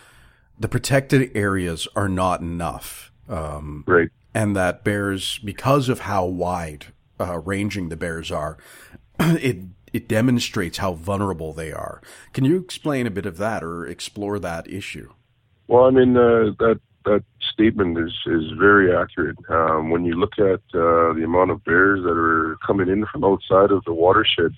the 0.58 0.70
protected 0.70 1.36
areas 1.36 1.88
are 1.96 2.10
not 2.10 2.40
enough, 2.40 3.12
um, 3.28 3.84
right? 3.86 4.10
And 4.34 4.56
that 4.56 4.86
bears, 4.86 5.40
because 5.40 5.90
of 5.90 6.02
how 6.02 6.26
wide 6.26 6.86
uh, 7.20 7.40
ranging 7.40 7.90
the 7.90 7.98
bears 7.98 8.32
are, 8.32 8.58
it 9.20 9.58
it 9.94 10.08
demonstrates 10.08 10.78
how 10.78 10.94
vulnerable 10.94 11.54
they 11.54 11.72
are. 11.72 12.02
Can 12.34 12.46
you 12.46 12.58
explain 12.58 13.08
a 13.08 13.12
bit 13.12 13.26
of 13.26 13.38
that 13.38 13.64
or 13.64 13.86
explore 13.86 14.40
that 14.40 14.68
issue? 14.70 15.12
Well, 15.68 15.86
I 15.86 15.92
mean 15.92 16.18
uh, 16.18 16.52
that 16.60 16.80
that 17.06 17.24
statement 17.54 17.98
is 17.98 18.14
is 18.26 18.52
very 18.60 18.96
accurate. 18.96 19.38
Um, 19.50 19.90
when 19.90 20.06
you 20.06 20.16
look 20.16 20.38
at 20.38 20.62
uh, 20.74 21.14
the 21.14 21.24
amount 21.26 21.52
of 21.52 21.64
bears 21.64 22.04
that 22.04 22.18
are 22.18 22.58
coming 22.66 22.90
in 22.90 23.06
from 23.12 23.24
outside 23.24 23.72
of 23.72 23.84
the 23.86 23.94
watershed, 23.94 24.54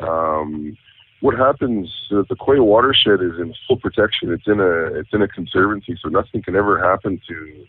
um, 0.00 0.76
what 1.20 1.36
happens? 1.36 1.88
Uh, 2.10 2.22
the 2.28 2.36
Koeye 2.36 2.64
watershed 2.64 3.22
is 3.22 3.38
in 3.40 3.54
full 3.66 3.78
protection. 3.78 4.32
It's 4.32 4.46
in 4.46 4.60
a 4.60 4.98
it's 4.98 5.10
in 5.12 5.22
a 5.22 5.28
conservancy, 5.28 5.96
so 6.02 6.08
nothing 6.08 6.42
can 6.42 6.56
ever 6.56 6.82
happen 6.82 7.20
to, 7.28 7.66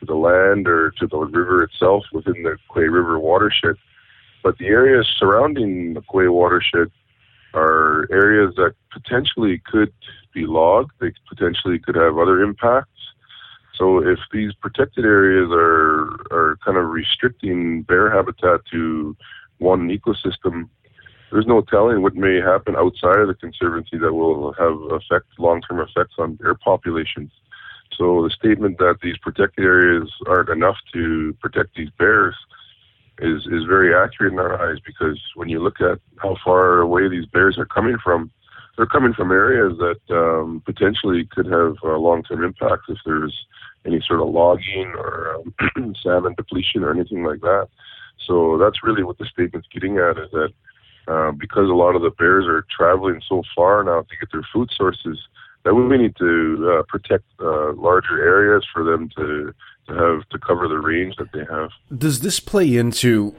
to 0.00 0.06
the 0.06 0.14
land 0.14 0.68
or 0.68 0.90
to 0.98 1.06
the 1.06 1.16
river 1.16 1.62
itself 1.62 2.04
within 2.12 2.42
the 2.42 2.56
Koeye 2.70 2.92
River 2.92 3.18
watershed. 3.18 3.76
But 4.42 4.58
the 4.58 4.66
areas 4.66 5.08
surrounding 5.18 5.94
the 5.94 6.02
Koeye 6.02 6.32
watershed 6.32 6.90
are 7.54 8.08
areas 8.10 8.54
that 8.56 8.74
potentially 8.90 9.60
could 9.70 9.92
be 10.34 10.46
logged. 10.46 10.92
They 11.00 11.12
potentially 11.28 11.78
could 11.78 11.94
have 11.94 12.18
other 12.18 12.42
impacts. 12.42 12.88
so 13.74 13.98
if 13.98 14.18
these 14.32 14.52
protected 14.54 15.04
areas 15.04 15.48
are 15.50 16.02
are 16.30 16.58
kind 16.64 16.76
of 16.78 16.90
restricting 16.90 17.82
bear 17.82 18.10
habitat 18.10 18.60
to 18.72 19.16
one 19.58 19.88
ecosystem, 19.88 20.68
there's 21.30 21.46
no 21.46 21.62
telling 21.62 22.02
what 22.02 22.14
may 22.14 22.40
happen 22.40 22.76
outside 22.76 23.20
of 23.20 23.28
the 23.28 23.34
conservancy 23.34 23.96
that 23.98 24.12
will 24.12 24.52
have 24.54 24.76
effect 24.98 25.26
long-term 25.38 25.80
effects 25.80 26.14
on 26.18 26.34
bear 26.34 26.54
populations. 26.54 27.30
So 27.96 28.22
the 28.22 28.30
statement 28.30 28.78
that 28.78 28.98
these 29.02 29.18
protected 29.18 29.64
areas 29.64 30.10
aren't 30.26 30.48
enough 30.48 30.78
to 30.94 31.36
protect 31.40 31.74
these 31.74 31.90
bears 31.98 32.34
is 33.22 33.46
is 33.46 33.64
very 33.64 33.94
accurate 33.94 34.32
in 34.32 34.38
our 34.38 34.60
eyes 34.60 34.78
because 34.84 35.20
when 35.34 35.48
you 35.48 35.62
look 35.62 35.80
at 35.80 35.98
how 36.18 36.36
far 36.44 36.80
away 36.80 37.08
these 37.08 37.26
bears 37.26 37.56
are 37.58 37.66
coming 37.66 37.96
from, 38.02 38.30
they're 38.76 38.86
coming 38.86 39.12
from 39.14 39.30
areas 39.30 39.78
that 39.78 40.00
um, 40.14 40.62
potentially 40.64 41.28
could 41.30 41.46
have 41.46 41.76
uh, 41.84 41.96
long-term 41.96 42.44
impacts 42.44 42.86
if 42.88 42.98
there's 43.04 43.46
any 43.86 44.00
sort 44.06 44.20
of 44.20 44.28
logging 44.28 44.92
or 44.96 45.36
um, 45.76 45.94
salmon 46.02 46.34
depletion 46.36 46.82
or 46.82 46.90
anything 46.90 47.24
like 47.24 47.40
that. 47.40 47.68
So 48.26 48.58
that's 48.58 48.82
really 48.82 49.02
what 49.02 49.18
the 49.18 49.26
statement's 49.26 49.68
getting 49.72 49.98
at 49.98 50.18
is 50.18 50.30
that 50.32 50.52
uh, 51.08 51.32
because 51.32 51.68
a 51.68 51.74
lot 51.74 51.96
of 51.96 52.02
the 52.02 52.10
bears 52.10 52.46
are 52.46 52.64
traveling 52.76 53.20
so 53.28 53.42
far 53.56 53.82
now 53.82 54.02
to 54.02 54.16
get 54.20 54.30
their 54.32 54.46
food 54.52 54.70
sources, 54.76 55.18
that 55.64 55.74
we 55.74 55.96
need 55.96 56.16
to 56.16 56.78
uh, 56.78 56.82
protect 56.88 57.24
uh, 57.40 57.72
larger 57.72 58.22
areas 58.22 58.64
for 58.72 58.84
them 58.84 59.08
to 59.16 59.52
to 59.88 59.94
have 59.94 60.28
to 60.30 60.38
cover 60.38 60.68
the 60.68 60.78
range 60.78 61.16
that 61.16 61.32
they 61.32 61.44
have. 61.50 61.70
Does 61.96 62.20
this 62.20 62.40
play 62.40 62.76
into? 62.76 63.34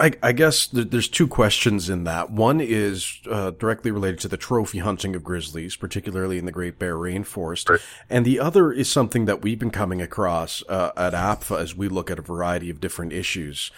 I, 0.00 0.12
I 0.22 0.32
guess 0.32 0.66
th- 0.66 0.90
there's 0.90 1.08
two 1.08 1.28
questions 1.28 1.88
in 1.88 2.04
that. 2.04 2.30
One 2.30 2.60
is 2.60 3.20
uh, 3.30 3.52
directly 3.52 3.90
related 3.90 4.18
to 4.20 4.28
the 4.28 4.36
trophy 4.36 4.78
hunting 4.78 5.14
of 5.14 5.22
grizzlies, 5.22 5.76
particularly 5.76 6.36
in 6.38 6.46
the 6.46 6.52
Great 6.52 6.78
Bear 6.78 6.96
Rainforest, 6.96 7.68
right. 7.68 7.80
and 8.10 8.24
the 8.24 8.40
other 8.40 8.72
is 8.72 8.90
something 8.90 9.26
that 9.26 9.42
we've 9.42 9.58
been 9.58 9.70
coming 9.70 10.02
across 10.02 10.64
uh, 10.68 10.90
at 10.96 11.12
APFA 11.12 11.60
as 11.60 11.76
we 11.76 11.88
look 11.88 12.10
at 12.10 12.18
a 12.18 12.22
variety 12.22 12.70
of 12.70 12.80
different 12.80 13.12
issues. 13.12 13.70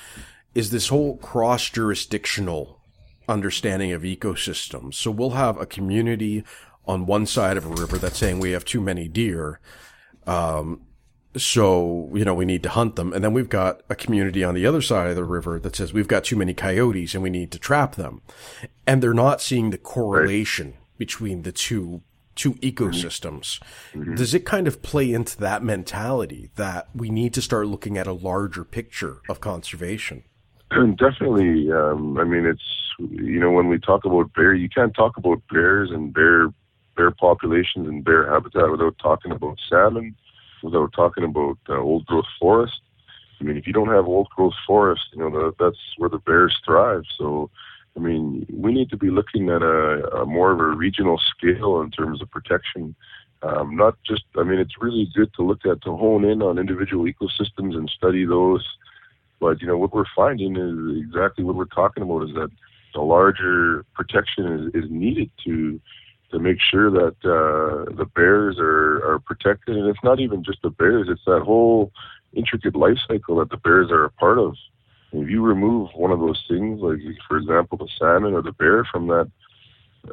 Is 0.54 0.70
this 0.70 0.88
whole 0.88 1.18
cross 1.18 1.68
jurisdictional 1.68 2.80
understanding 3.28 3.92
of 3.92 4.02
ecosystems? 4.02 4.94
So 4.94 5.10
we'll 5.10 5.30
have 5.30 5.60
a 5.60 5.66
community 5.66 6.44
on 6.86 7.04
one 7.04 7.26
side 7.26 7.58
of 7.58 7.66
a 7.66 7.68
river 7.68 7.98
that's 7.98 8.16
saying 8.18 8.38
we 8.38 8.52
have 8.52 8.64
too 8.64 8.80
many 8.80 9.06
deer. 9.06 9.60
Um, 10.26 10.85
so, 11.36 12.10
you 12.14 12.24
know, 12.24 12.34
we 12.34 12.44
need 12.44 12.62
to 12.62 12.68
hunt 12.68 12.96
them. 12.96 13.12
And 13.12 13.22
then 13.22 13.32
we've 13.32 13.48
got 13.48 13.82
a 13.88 13.94
community 13.94 14.42
on 14.42 14.54
the 14.54 14.66
other 14.66 14.82
side 14.82 15.08
of 15.10 15.16
the 15.16 15.24
river 15.24 15.58
that 15.60 15.76
says 15.76 15.92
we've 15.92 16.08
got 16.08 16.24
too 16.24 16.36
many 16.36 16.54
coyotes 16.54 17.14
and 17.14 17.22
we 17.22 17.30
need 17.30 17.50
to 17.52 17.58
trap 17.58 17.94
them. 17.96 18.22
And 18.86 19.02
they're 19.02 19.14
not 19.14 19.40
seeing 19.40 19.70
the 19.70 19.78
correlation 19.78 20.68
right. 20.68 20.98
between 20.98 21.42
the 21.42 21.52
two 21.52 22.02
two 22.34 22.52
ecosystems. 22.54 23.60
Mm-hmm. 23.94 24.14
Does 24.14 24.34
it 24.34 24.44
kind 24.44 24.68
of 24.68 24.82
play 24.82 25.12
into 25.12 25.38
that 25.38 25.62
mentality 25.62 26.50
that 26.56 26.86
we 26.94 27.08
need 27.08 27.32
to 27.34 27.40
start 27.40 27.66
looking 27.66 27.96
at 27.96 28.06
a 28.06 28.12
larger 28.12 28.62
picture 28.62 29.22
of 29.28 29.40
conservation? 29.40 30.22
Definitely. 30.70 31.72
Um, 31.72 32.18
I 32.18 32.24
mean, 32.24 32.44
it's, 32.44 32.60
you 32.98 33.40
know, 33.40 33.50
when 33.50 33.68
we 33.68 33.78
talk 33.78 34.04
about 34.04 34.32
bear, 34.34 34.54
you 34.54 34.68
can't 34.68 34.94
talk 34.94 35.16
about 35.16 35.40
bears 35.50 35.90
and 35.90 36.12
bear, 36.12 36.48
bear 36.94 37.10
populations 37.10 37.88
and 37.88 38.04
bear 38.04 38.30
habitat 38.30 38.70
without 38.70 38.96
talking 38.98 39.32
about 39.32 39.58
salmon, 39.70 40.14
without 40.66 40.92
talking 40.92 41.24
about 41.24 41.58
uh, 41.68 41.78
old 41.78 42.04
growth 42.06 42.30
forest. 42.38 42.80
I 43.40 43.44
mean, 43.44 43.56
if 43.56 43.66
you 43.66 43.72
don't 43.72 43.88
have 43.88 44.06
old 44.06 44.28
growth 44.30 44.54
forest, 44.66 45.02
you 45.12 45.20
know, 45.20 45.30
the, 45.30 45.54
that's 45.58 45.78
where 45.98 46.10
the 46.10 46.18
bears 46.18 46.56
thrive. 46.64 47.04
So, 47.18 47.50
I 47.96 48.00
mean, 48.00 48.46
we 48.52 48.72
need 48.72 48.90
to 48.90 48.96
be 48.96 49.10
looking 49.10 49.48
at 49.50 49.62
a, 49.62 50.22
a 50.22 50.26
more 50.26 50.52
of 50.52 50.60
a 50.60 50.76
regional 50.84 51.20
scale 51.30 51.80
in 51.80 51.90
terms 51.90 52.20
of 52.22 52.30
protection. 52.30 52.94
Um, 53.42 53.76
not 53.76 53.96
just, 54.04 54.24
I 54.36 54.42
mean, 54.42 54.58
it's 54.58 54.80
really 54.80 55.08
good 55.14 55.32
to 55.34 55.42
look 55.42 55.66
at 55.66 55.82
to 55.82 55.96
hone 55.96 56.24
in 56.24 56.42
on 56.42 56.58
individual 56.58 57.04
ecosystems 57.04 57.76
and 57.76 57.90
study 57.90 58.24
those. 58.24 58.66
But 59.38 59.60
you 59.60 59.66
know 59.66 59.76
what 59.76 59.92
we're 59.92 60.04
finding 60.14 60.56
is 60.56 61.04
exactly 61.04 61.44
what 61.44 61.56
we're 61.56 61.66
talking 61.66 62.02
about 62.02 62.22
is 62.22 62.34
that 62.34 62.50
a 62.94 63.02
larger 63.02 63.84
protection 63.94 64.70
is, 64.74 64.84
is 64.84 64.90
needed 64.90 65.30
to 65.44 65.80
to 66.30 66.38
make 66.38 66.58
sure 66.60 66.90
that 66.90 67.16
uh, 67.24 67.92
the 67.94 68.06
bears 68.14 68.56
are, 68.58 68.96
are 69.08 69.18
protected. 69.20 69.76
And 69.76 69.88
it's 69.88 70.02
not 70.02 70.20
even 70.20 70.42
just 70.44 70.62
the 70.62 70.70
bears; 70.70 71.08
it's 71.08 71.24
that 71.26 71.42
whole 71.42 71.92
intricate 72.34 72.76
life 72.76 72.98
cycle 73.08 73.36
that 73.36 73.50
the 73.50 73.56
bears 73.56 73.90
are 73.90 74.04
a 74.04 74.10
part 74.10 74.38
of. 74.38 74.54
And 75.12 75.22
if 75.22 75.30
you 75.30 75.42
remove 75.42 75.90
one 75.94 76.10
of 76.10 76.20
those 76.20 76.42
things, 76.48 76.80
like 76.80 76.98
for 77.28 77.36
example 77.38 77.78
the 77.78 77.88
salmon 77.98 78.34
or 78.34 78.42
the 78.42 78.52
bear 78.52 78.84
from 78.84 79.06
that 79.08 79.30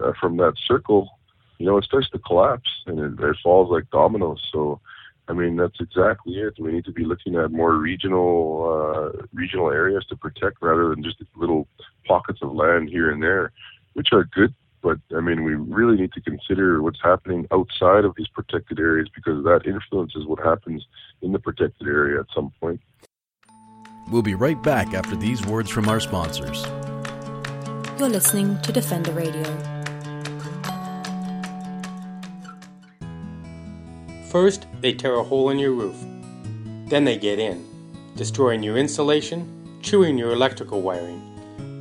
uh, 0.01 0.13
from 0.20 0.38
that 0.38 0.53
circle, 0.67 1.10
you 1.58 1.65
know 1.65 1.77
it 1.77 1.86
starts 1.86 2.10
to 2.12 2.20
collapse 2.20 2.70
and 2.86 3.00
it, 3.00 3.24
it 3.24 3.38
falls 3.43 3.72
like 3.72 3.89
dominoes. 3.91 4.41
So. 4.51 4.79
I 5.25 5.32
mean 5.32 5.55
that's 5.55 5.79
exactly 5.79 6.34
it. 6.34 6.55
We 6.60 6.74
need 6.74 6.84
to 6.84 6.91
be 6.91 7.05
looking 7.05 7.38
at 7.38 7.50
more 7.50 7.75
regional 7.75 9.13
uh, 9.15 9.25
regional 9.32 9.72
areas 9.72 10.05
to 10.10 10.17
protect 10.17 10.58
rather 10.62 10.89
than 10.89 11.01
just 11.01 11.24
little 11.38 11.65
pockets 12.05 12.39
of 12.41 12.51
land 12.51 12.89
here 12.89 13.10
and 13.10 13.24
there, 13.24 13.53
which 13.93 14.10
are 14.12 14.25
good 14.25 14.53
but 14.84 15.00
I 15.16 15.22
mean, 15.22 15.44
we 15.44 15.56
really 15.56 15.96
need 15.96 16.12
to 16.12 16.22
consider 16.22 16.84
what's 16.84 17.02
happening 17.02 17.48
outside 17.52 18.04
of 18.04 18.13
these 18.18 18.28
protected 18.28 18.80
areas 18.80 19.10
because 19.16 19.44
that 19.46 19.62
influences 19.66 20.25
what 20.28 20.40
happens 20.40 20.86
in 21.22 21.32
the 21.32 21.40
protected 21.40 21.88
area 21.88 22.20
at 22.20 22.25
some 22.36 22.52
point. 22.60 22.82
We'll 24.12 24.22
be 24.22 24.36
right 24.36 24.62
back 24.62 24.94
after 24.94 25.16
these 25.16 25.44
words 25.46 25.70
from 25.70 25.88
our 25.88 26.02
sponsors. 26.02 26.66
You're 27.98 28.10
listening 28.10 28.62
to 28.63 28.72
Defender 28.74 29.13
Radio. 29.13 29.44
First, 34.30 34.68
they 34.82 34.94
tear 34.94 35.16
a 35.16 35.24
hole 35.24 35.50
in 35.50 35.60
your 35.60 35.72
roof. 35.72 35.96
Then 36.90 37.06
they 37.06 37.18
get 37.18 37.40
in, 37.40 37.66
destroying 38.18 38.62
your 38.62 38.78
insulation, 38.78 39.80
chewing 39.82 40.18
your 40.18 40.32
electrical 40.32 40.82
wiring 40.82 41.33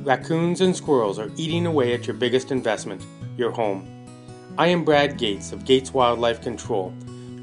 Raccoons 0.03 0.59
and 0.59 0.75
squirrels 0.75 1.17
are 1.17 1.31
eating 1.37 1.65
away 1.65 1.93
at 1.93 2.07
your 2.07 2.17
biggest 2.17 2.51
investment, 2.51 3.05
your 3.37 3.51
home. 3.51 3.87
I 4.57 4.67
am 4.67 4.83
Brad 4.83 5.17
Gates 5.17 5.53
of 5.53 5.63
Gates 5.63 5.93
Wildlife 5.93 6.41
Control. 6.41 6.93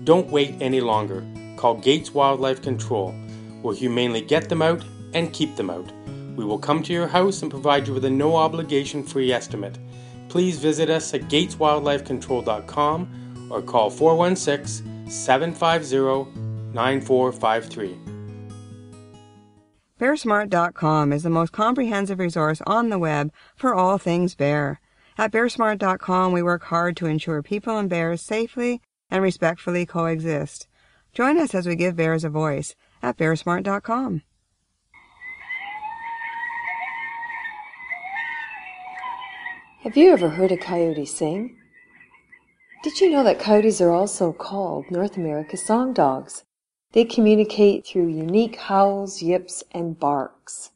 Don't 0.05 0.29
wait 0.29 0.57
any 0.61 0.83
longer. 0.83 1.27
Call 1.57 1.77
Gates 1.77 2.13
Wildlife 2.13 2.61
Control. 2.61 3.15
We'll 3.63 3.75
humanely 3.75 4.21
get 4.21 4.51
them 4.51 4.61
out 4.61 4.85
and 5.15 5.33
keep 5.33 5.57
them 5.57 5.71
out. 5.71 5.91
We 6.37 6.45
will 6.45 6.59
come 6.59 6.83
to 6.83 6.93
your 6.93 7.07
house 7.07 7.41
and 7.41 7.51
provide 7.51 7.89
you 7.89 7.95
with 7.95 8.05
a 8.05 8.11
no 8.11 8.37
obligation 8.37 9.05
free 9.05 9.33
estimate. 9.33 9.79
Please 10.29 10.59
visit 10.59 10.91
us 10.91 11.15
at 11.15 11.23
gateswildlifecontrol.com 11.23 13.49
or 13.51 13.63
call 13.63 13.89
416 13.89 15.11
750 15.11 16.31
9453. 16.75 18.10
BearSmart.com 20.01 21.13
is 21.13 21.25
the 21.25 21.29
most 21.29 21.53
comprehensive 21.53 22.19
resource 22.19 22.63
on 22.67 22.89
the 22.89 22.99
web 22.99 23.31
for 23.55 23.75
all 23.75 23.99
things 23.99 24.35
bear. 24.35 24.81
At 25.19 25.31
BearSmart.com, 25.31 26.33
we 26.33 26.43
work 26.43 26.63
hard 26.65 26.97
to 26.97 27.07
ensure 27.07 27.43
people 27.43 27.77
and 27.77 27.91
bears 27.91 28.23
safely 28.23 28.81
and 29.11 29.23
respectfully 29.23 29.85
coexist. 29.85 30.67
Join 31.13 31.37
us 31.37 31.55
as 31.55 31.67
we 31.67 31.77
give 31.77 31.97
bears 31.97 32.25
a 32.25 32.31
voice 32.31 32.75
at 33.03 33.19
BearSmart.com. 33.19 34.23
Have 39.83 39.99
you 39.99 40.13
ever 40.13 40.31
heard 40.31 40.51
a 40.51 40.57
coyote 40.57 41.05
sing? 41.05 41.59
Did 42.83 43.03
you 43.03 43.11
know 43.11 43.23
that 43.25 43.39
coyotes 43.39 43.83
are 43.83 43.91
also 43.91 44.33
called 44.33 44.91
North 44.91 45.19
America's 45.19 45.63
song 45.63 45.93
dogs? 45.93 46.45
They 46.93 47.05
communicate 47.05 47.87
through 47.87 48.09
unique 48.09 48.57
howls, 48.57 49.23
yips, 49.23 49.63
and 49.71 49.99
barks. 49.99 50.71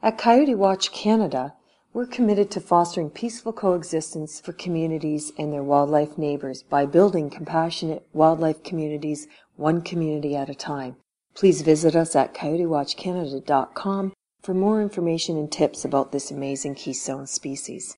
At 0.00 0.16
Coyote 0.16 0.54
Watch 0.54 0.92
Canada, 0.92 1.54
we're 1.92 2.06
committed 2.06 2.50
to 2.52 2.60
fostering 2.60 3.10
peaceful 3.10 3.52
coexistence 3.52 4.38
for 4.38 4.52
communities 4.52 5.32
and 5.36 5.52
their 5.52 5.64
wildlife 5.64 6.16
neighbors 6.16 6.62
by 6.62 6.86
building 6.86 7.30
compassionate 7.30 8.06
wildlife 8.12 8.62
communities 8.62 9.26
one 9.56 9.80
community 9.82 10.36
at 10.36 10.50
a 10.50 10.54
time. 10.54 10.96
Please 11.34 11.62
visit 11.62 11.96
us 11.96 12.14
at 12.14 12.34
coyotewatchcanada.com 12.34 14.12
for 14.42 14.54
more 14.54 14.80
information 14.80 15.36
and 15.36 15.50
tips 15.50 15.84
about 15.84 16.12
this 16.12 16.30
amazing 16.30 16.76
keystone 16.76 17.26
species. 17.26 17.96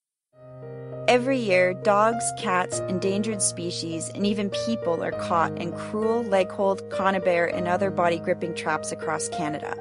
Every 1.08 1.38
year, 1.38 1.72
dogs, 1.72 2.22
cats, 2.38 2.80
endangered 2.80 3.40
species, 3.40 4.10
and 4.14 4.26
even 4.26 4.50
people 4.50 5.02
are 5.02 5.12
caught 5.12 5.56
in 5.56 5.72
cruel 5.72 6.22
leg 6.22 6.50
hold, 6.50 6.86
conibear, 6.90 7.46
and 7.46 7.66
other 7.66 7.90
body 7.90 8.18
gripping 8.18 8.54
traps 8.54 8.92
across 8.92 9.30
Canada. 9.30 9.74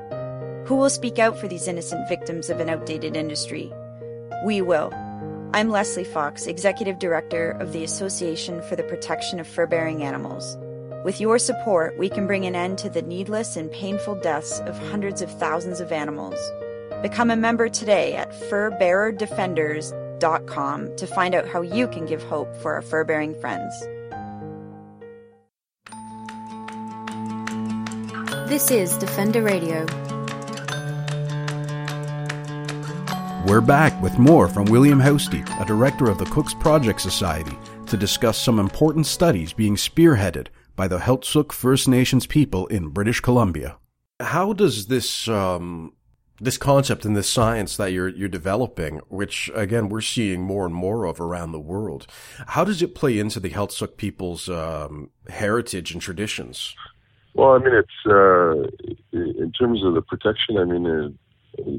Who 0.68 0.78
will 0.78 0.90
speak 0.90 1.20
out 1.20 1.38
for 1.38 1.50
these 1.50 1.68
innocent 1.68 2.08
victims 2.08 2.50
of 2.50 2.62
an 2.62 2.70
outdated 2.70 3.18
industry? 3.18 3.74
We 4.46 4.62
will. 4.62 4.90
I'm 5.54 5.70
Lesley 5.70 6.06
Fox, 6.06 6.48
Executive 6.48 6.98
Director 6.98 7.52
of 7.60 7.74
the 7.74 7.84
Association 7.84 8.62
for 8.62 8.78
the 8.78 8.84
Protection 8.84 9.42
of 9.42 9.48
Fur 9.48 9.68
Bearing 9.68 10.04
Animals. 10.04 10.58
With 11.04 11.20
your 11.20 11.40
support, 11.40 11.98
we 11.98 12.08
can 12.08 12.26
bring 12.26 12.46
an 12.46 12.56
end 12.56 12.78
to 12.78 12.90
the 12.90 13.02
needless 13.02 13.58
and 13.58 13.70
painful 13.70 14.16
deaths 14.16 14.62
of 14.62 14.80
hundreds 14.92 15.22
of 15.22 15.30
thousands 15.30 15.82
of 15.82 15.92
animals. 15.92 16.40
Become 17.02 17.32
a 17.32 17.36
member 17.36 17.68
today 17.68 18.16
at 18.16 18.32
furbearerdefenders.com 18.50 20.07
furbearing.com 20.20 20.96
to 20.98 21.08
find 21.08 21.36
out 21.36 21.48
how 21.48 21.62
you 21.62 21.88
can 21.88 22.06
give 22.06 22.24
hope 22.24 22.54
for 22.58 22.74
our 22.74 22.82
fur 22.82 23.04
bearing 23.04 23.40
friends. 23.40 23.74
This 28.50 28.72
is 28.72 28.98
Defender 28.98 29.42
Radio. 29.42 29.86
We're 33.46 33.62
back 33.62 34.02
with 34.02 34.18
more 34.18 34.50
from 34.50 34.66
William 34.66 35.00
Housty, 35.00 35.42
a 35.62 35.66
director 35.66 36.10
of 36.10 36.18
the 36.18 36.26
QQS 36.26 36.60
Project 36.60 37.02
Society, 37.02 37.58
to 37.88 37.96
discuss 37.96 38.38
some 38.38 38.60
important 38.60 39.06
studies 39.06 39.54
being 39.54 39.76
spearheaded 39.76 40.48
by 40.76 40.88
the 40.88 41.00
Heiltsuk 41.00 41.52
First 41.52 41.88
Nations 41.88 42.26
people 42.26 42.68
in 42.68 42.90
British 42.90 43.22
Columbia. 43.22 43.78
How 44.20 44.52
does 44.52 44.88
this 44.88 45.28
um, 45.28 45.94
this 46.40 46.58
concept 46.58 47.06
and 47.06 47.16
this 47.16 47.30
science 47.30 47.78
that 47.78 47.92
you're 47.92 48.10
you're 48.10 48.30
developing, 48.30 48.98
which 49.10 49.50
again 49.56 49.90
we're 49.90 50.02
seeing 50.02 50.42
more 50.42 50.66
and 50.66 50.76
more 50.76 51.06
of 51.06 51.20
around 51.20 51.52
the 51.52 51.60
world, 51.60 52.08
how 52.48 52.64
does 52.64 52.82
it 52.82 52.96
play 52.96 53.18
into 53.20 53.40
the 53.40 53.50
Heiltsuk 53.50 53.98
people's 53.98 54.48
um, 54.50 55.10
heritage 55.30 55.92
and 55.92 56.02
traditions? 56.02 56.76
Well, 57.34 57.52
I 57.52 57.60
mean, 57.60 57.74
it's 57.74 58.06
uh, 58.06 58.98
in 59.12 59.52
terms 59.52 59.84
of 59.84 59.94
the 59.94 60.02
protection. 60.02 60.58
I 60.58 60.64
mean, 60.66 60.88
uh, 60.88 61.72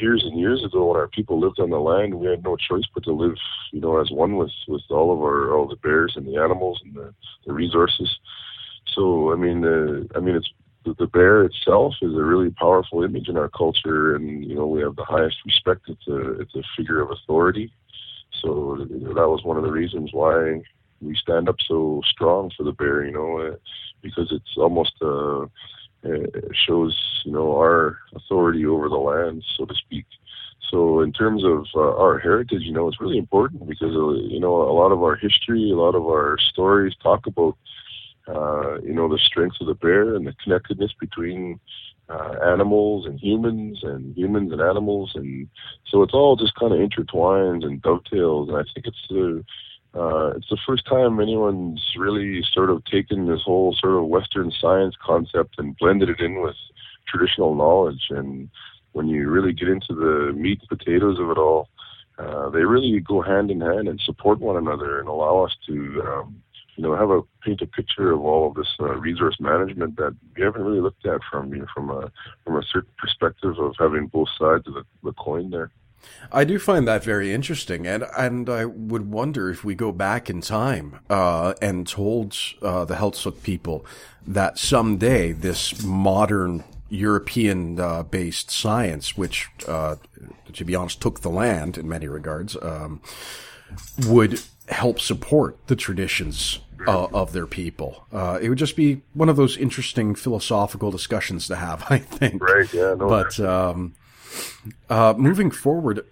years 0.00 0.24
and 0.24 0.38
years 0.38 0.64
ago 0.64 0.86
when 0.86 0.96
our 0.96 1.08
people 1.08 1.38
lived 1.38 1.60
on 1.60 1.70
the 1.70 1.78
land, 1.78 2.14
we 2.14 2.26
had 2.26 2.42
no 2.42 2.56
choice 2.56 2.84
but 2.94 3.04
to 3.04 3.12
live, 3.12 3.36
you 3.72 3.80
know, 3.80 4.00
as 4.00 4.10
one 4.10 4.36
with 4.36 4.52
with 4.66 4.82
all 4.90 5.12
of 5.12 5.20
our 5.20 5.52
all 5.54 5.68
the 5.68 5.76
bears 5.76 6.14
and 6.16 6.26
the 6.26 6.36
animals 6.36 6.80
and 6.84 6.94
the, 6.94 7.14
the 7.46 7.52
resources. 7.52 8.18
So 8.94 9.32
I 9.32 9.36
mean, 9.36 9.64
uh, 9.64 10.16
I 10.16 10.20
mean, 10.20 10.36
it's 10.36 10.50
the, 10.84 11.06
bear 11.06 11.44
itself 11.44 11.94
is 12.02 12.14
a 12.14 12.22
really 12.22 12.50
powerful 12.50 13.02
image 13.02 13.28
in 13.28 13.36
our 13.36 13.48
culture, 13.50 14.14
and 14.14 14.44
you 14.44 14.54
know, 14.54 14.66
we 14.66 14.80
have 14.80 14.96
the 14.96 15.04
highest 15.04 15.36
respect. 15.44 15.82
It's 15.88 16.08
a 16.08 16.40
it's 16.40 16.54
a 16.54 16.62
figure 16.76 17.00
of 17.00 17.10
authority. 17.10 17.72
So 18.42 18.76
that 18.78 19.28
was 19.28 19.44
one 19.44 19.56
of 19.56 19.64
the 19.64 19.72
reasons 19.72 20.10
why 20.12 20.62
we 21.00 21.14
stand 21.16 21.48
up 21.48 21.56
so 21.66 22.00
strong 22.08 22.50
for 22.56 22.62
the 22.62 22.72
bear. 22.72 23.04
You 23.04 23.12
know, 23.12 23.38
uh, 23.38 23.56
because 24.02 24.32
it's 24.32 24.56
almost 24.56 24.94
uh, 25.02 25.46
it 26.02 26.56
shows 26.66 26.96
you 27.24 27.32
know 27.32 27.56
our 27.56 27.98
authority 28.14 28.64
over 28.64 28.88
the 28.88 28.96
land, 28.96 29.44
so 29.56 29.66
to 29.66 29.74
speak. 29.74 30.06
So 30.70 31.00
in 31.00 31.12
terms 31.12 31.42
of 31.44 31.66
uh, 31.74 31.96
our 32.00 32.18
heritage, 32.18 32.62
you 32.62 32.72
know, 32.72 32.86
it's 32.86 33.00
really 33.00 33.18
important 33.18 33.66
because 33.68 33.94
uh, 33.94 34.12
you 34.28 34.40
know 34.40 34.54
a 34.54 34.72
lot 34.72 34.92
of 34.92 35.02
our 35.02 35.16
history, 35.16 35.70
a 35.70 35.76
lot 35.76 35.94
of 35.94 36.04
our 36.04 36.36
stories 36.52 36.94
talk 37.02 37.26
about 37.26 37.56
uh, 38.34 38.80
you 38.82 38.94
know 38.94 39.08
the 39.08 39.18
strengths 39.18 39.60
of 39.60 39.66
the 39.66 39.74
bear 39.74 40.14
and 40.14 40.26
the 40.26 40.34
connectedness 40.42 40.92
between 40.98 41.58
uh, 42.08 42.34
animals 42.44 43.06
and 43.06 43.20
humans 43.20 43.80
and 43.82 44.16
humans 44.16 44.52
and 44.52 44.60
animals 44.60 45.12
and 45.14 45.48
so 45.86 46.02
it's 46.02 46.14
all 46.14 46.36
just 46.36 46.54
kind 46.56 46.72
of 46.72 46.78
intertwines 46.80 47.64
and 47.64 47.82
dovetails 47.82 48.48
and 48.48 48.56
I 48.56 48.62
think 48.74 48.86
it's 48.86 49.06
the 49.08 49.44
uh, 49.94 50.32
it's 50.36 50.48
the 50.48 50.58
first 50.66 50.86
time 50.86 51.20
anyone's 51.20 51.94
really 51.98 52.44
sort 52.52 52.70
of 52.70 52.84
taken 52.84 53.26
this 53.26 53.42
whole 53.44 53.74
sort 53.74 53.94
of 53.94 54.06
Western 54.06 54.52
science 54.52 54.94
concept 55.04 55.56
and 55.58 55.76
blended 55.78 56.08
it 56.08 56.20
in 56.20 56.40
with 56.42 56.54
traditional 57.08 57.54
knowledge. 57.56 58.06
And 58.10 58.48
when 58.92 59.08
you 59.08 59.28
really 59.28 59.52
get 59.52 59.68
into 59.68 59.94
the 59.94 60.32
meat 60.32 60.60
and 60.60 60.78
potatoes 60.78 61.18
of 61.18 61.30
it 61.30 61.38
all, 61.38 61.68
uh, 62.18 62.50
they 62.50 62.62
really 62.62 63.00
go 63.00 63.20
hand 63.20 63.50
in 63.50 63.60
hand 63.60 63.88
and 63.88 64.00
support 64.00 64.38
one 64.38 64.56
another 64.56 65.00
and 65.00 65.08
allow 65.08 65.44
us 65.44 65.56
to, 65.66 66.02
um, 66.06 66.42
you 66.80 66.86
know, 66.86 66.96
have 66.96 67.10
a 67.10 67.20
paint 67.44 67.60
a 67.60 67.66
picture 67.66 68.10
of 68.10 68.22
all 68.22 68.48
of 68.48 68.54
this 68.54 68.74
uh, 68.80 68.94
resource 68.94 69.36
management 69.38 69.96
that 69.96 70.16
we 70.34 70.42
haven't 70.42 70.62
really 70.62 70.80
looked 70.80 71.04
at 71.04 71.20
from 71.30 71.52
you 71.52 71.60
know, 71.60 71.66
from 71.74 71.90
a 71.90 72.10
from 72.42 72.56
a 72.56 72.62
certain 72.72 72.90
perspective 72.96 73.58
of 73.58 73.74
having 73.78 74.06
both 74.06 74.28
sides 74.38 74.66
of 74.66 74.72
the, 74.72 74.84
the 75.04 75.12
coin 75.12 75.50
there. 75.50 75.70
I 76.32 76.44
do 76.44 76.58
find 76.58 76.88
that 76.88 77.04
very 77.04 77.34
interesting, 77.34 77.86
and 77.86 78.06
and 78.16 78.48
I 78.48 78.64
would 78.64 79.12
wonder 79.12 79.50
if 79.50 79.62
we 79.62 79.74
go 79.74 79.92
back 79.92 80.30
in 80.30 80.40
time 80.40 81.00
uh, 81.10 81.52
and 81.60 81.86
told 81.86 82.34
uh, 82.62 82.86
the 82.86 82.94
Heiltsuk 82.94 83.42
people 83.42 83.84
that 84.26 84.58
someday 84.58 85.32
this 85.32 85.84
modern 85.84 86.64
European-based 86.88 88.48
uh, 88.48 88.50
science, 88.50 89.18
which, 89.18 89.50
uh, 89.68 89.96
to 90.54 90.64
be 90.64 90.74
honest, 90.74 91.02
took 91.02 91.20
the 91.20 91.28
land 91.28 91.76
in 91.76 91.86
many 91.86 92.08
regards, 92.08 92.56
um, 92.62 93.02
would 94.06 94.40
help 94.68 94.98
support 94.98 95.58
the 95.66 95.76
traditions 95.76 96.60
uh, 96.86 97.06
of 97.12 97.32
their 97.32 97.46
people. 97.46 98.06
Uh, 98.12 98.38
it 98.40 98.48
would 98.48 98.58
just 98.58 98.76
be 98.76 99.02
one 99.14 99.28
of 99.28 99.36
those 99.36 99.56
interesting 99.56 100.14
philosophical 100.14 100.90
discussions 100.90 101.46
to 101.48 101.56
have, 101.56 101.84
I 101.90 101.98
think. 101.98 102.42
Right. 102.42 102.72
Yeah. 102.72 102.94
No, 102.94 103.08
but 103.08 103.38
um, 103.40 103.94
uh, 104.88 105.14
moving 105.16 105.50
forward, 105.50 106.04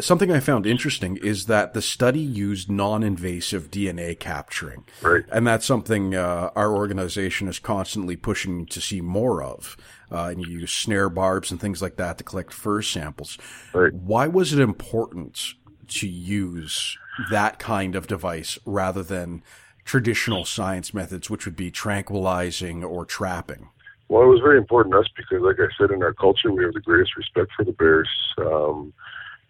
something 0.00 0.30
I 0.30 0.40
found 0.40 0.66
interesting 0.66 1.16
is 1.18 1.46
that 1.46 1.74
the 1.74 1.82
study 1.82 2.20
used 2.20 2.70
non-invasive 2.70 3.70
DNA 3.70 4.18
capturing, 4.18 4.84
right. 5.02 5.24
and 5.30 5.46
that's 5.46 5.66
something 5.66 6.14
uh, 6.14 6.50
our 6.56 6.74
organization 6.74 7.48
is 7.48 7.58
constantly 7.58 8.16
pushing 8.16 8.66
to 8.66 8.80
see 8.80 9.00
more 9.00 9.42
of. 9.42 9.76
Uh, 10.12 10.28
and 10.28 10.46
you 10.46 10.60
use 10.60 10.70
snare 10.70 11.08
barbs 11.08 11.50
and 11.50 11.60
things 11.60 11.82
like 11.82 11.96
that 11.96 12.18
to 12.18 12.24
collect 12.24 12.52
fur 12.52 12.82
samples. 12.82 13.36
Right. 13.72 13.92
Why 13.92 14.28
was 14.28 14.52
it 14.52 14.60
important 14.60 15.54
to 15.88 16.08
use 16.08 16.96
that 17.30 17.58
kind 17.58 17.96
of 17.96 18.06
device 18.06 18.58
rather 18.64 19.02
than 19.02 19.42
traditional 19.84 20.44
science 20.44 20.94
methods, 20.94 21.28
which 21.30 21.44
would 21.44 21.56
be 21.56 21.70
tranquilizing 21.70 22.82
or 22.82 23.04
trapping? 23.04 23.68
Well, 24.08 24.22
it 24.22 24.26
was 24.26 24.40
very 24.40 24.58
important 24.58 24.92
to 24.92 25.00
us 25.00 25.08
because, 25.16 25.42
like 25.42 25.56
I 25.58 25.68
said, 25.78 25.90
in 25.90 26.02
our 26.02 26.12
culture, 26.12 26.52
we 26.52 26.64
have 26.64 26.74
the 26.74 26.80
greatest 26.80 27.16
respect 27.16 27.52
for 27.56 27.64
the 27.64 27.72
bears. 27.72 28.08
Um, 28.38 28.92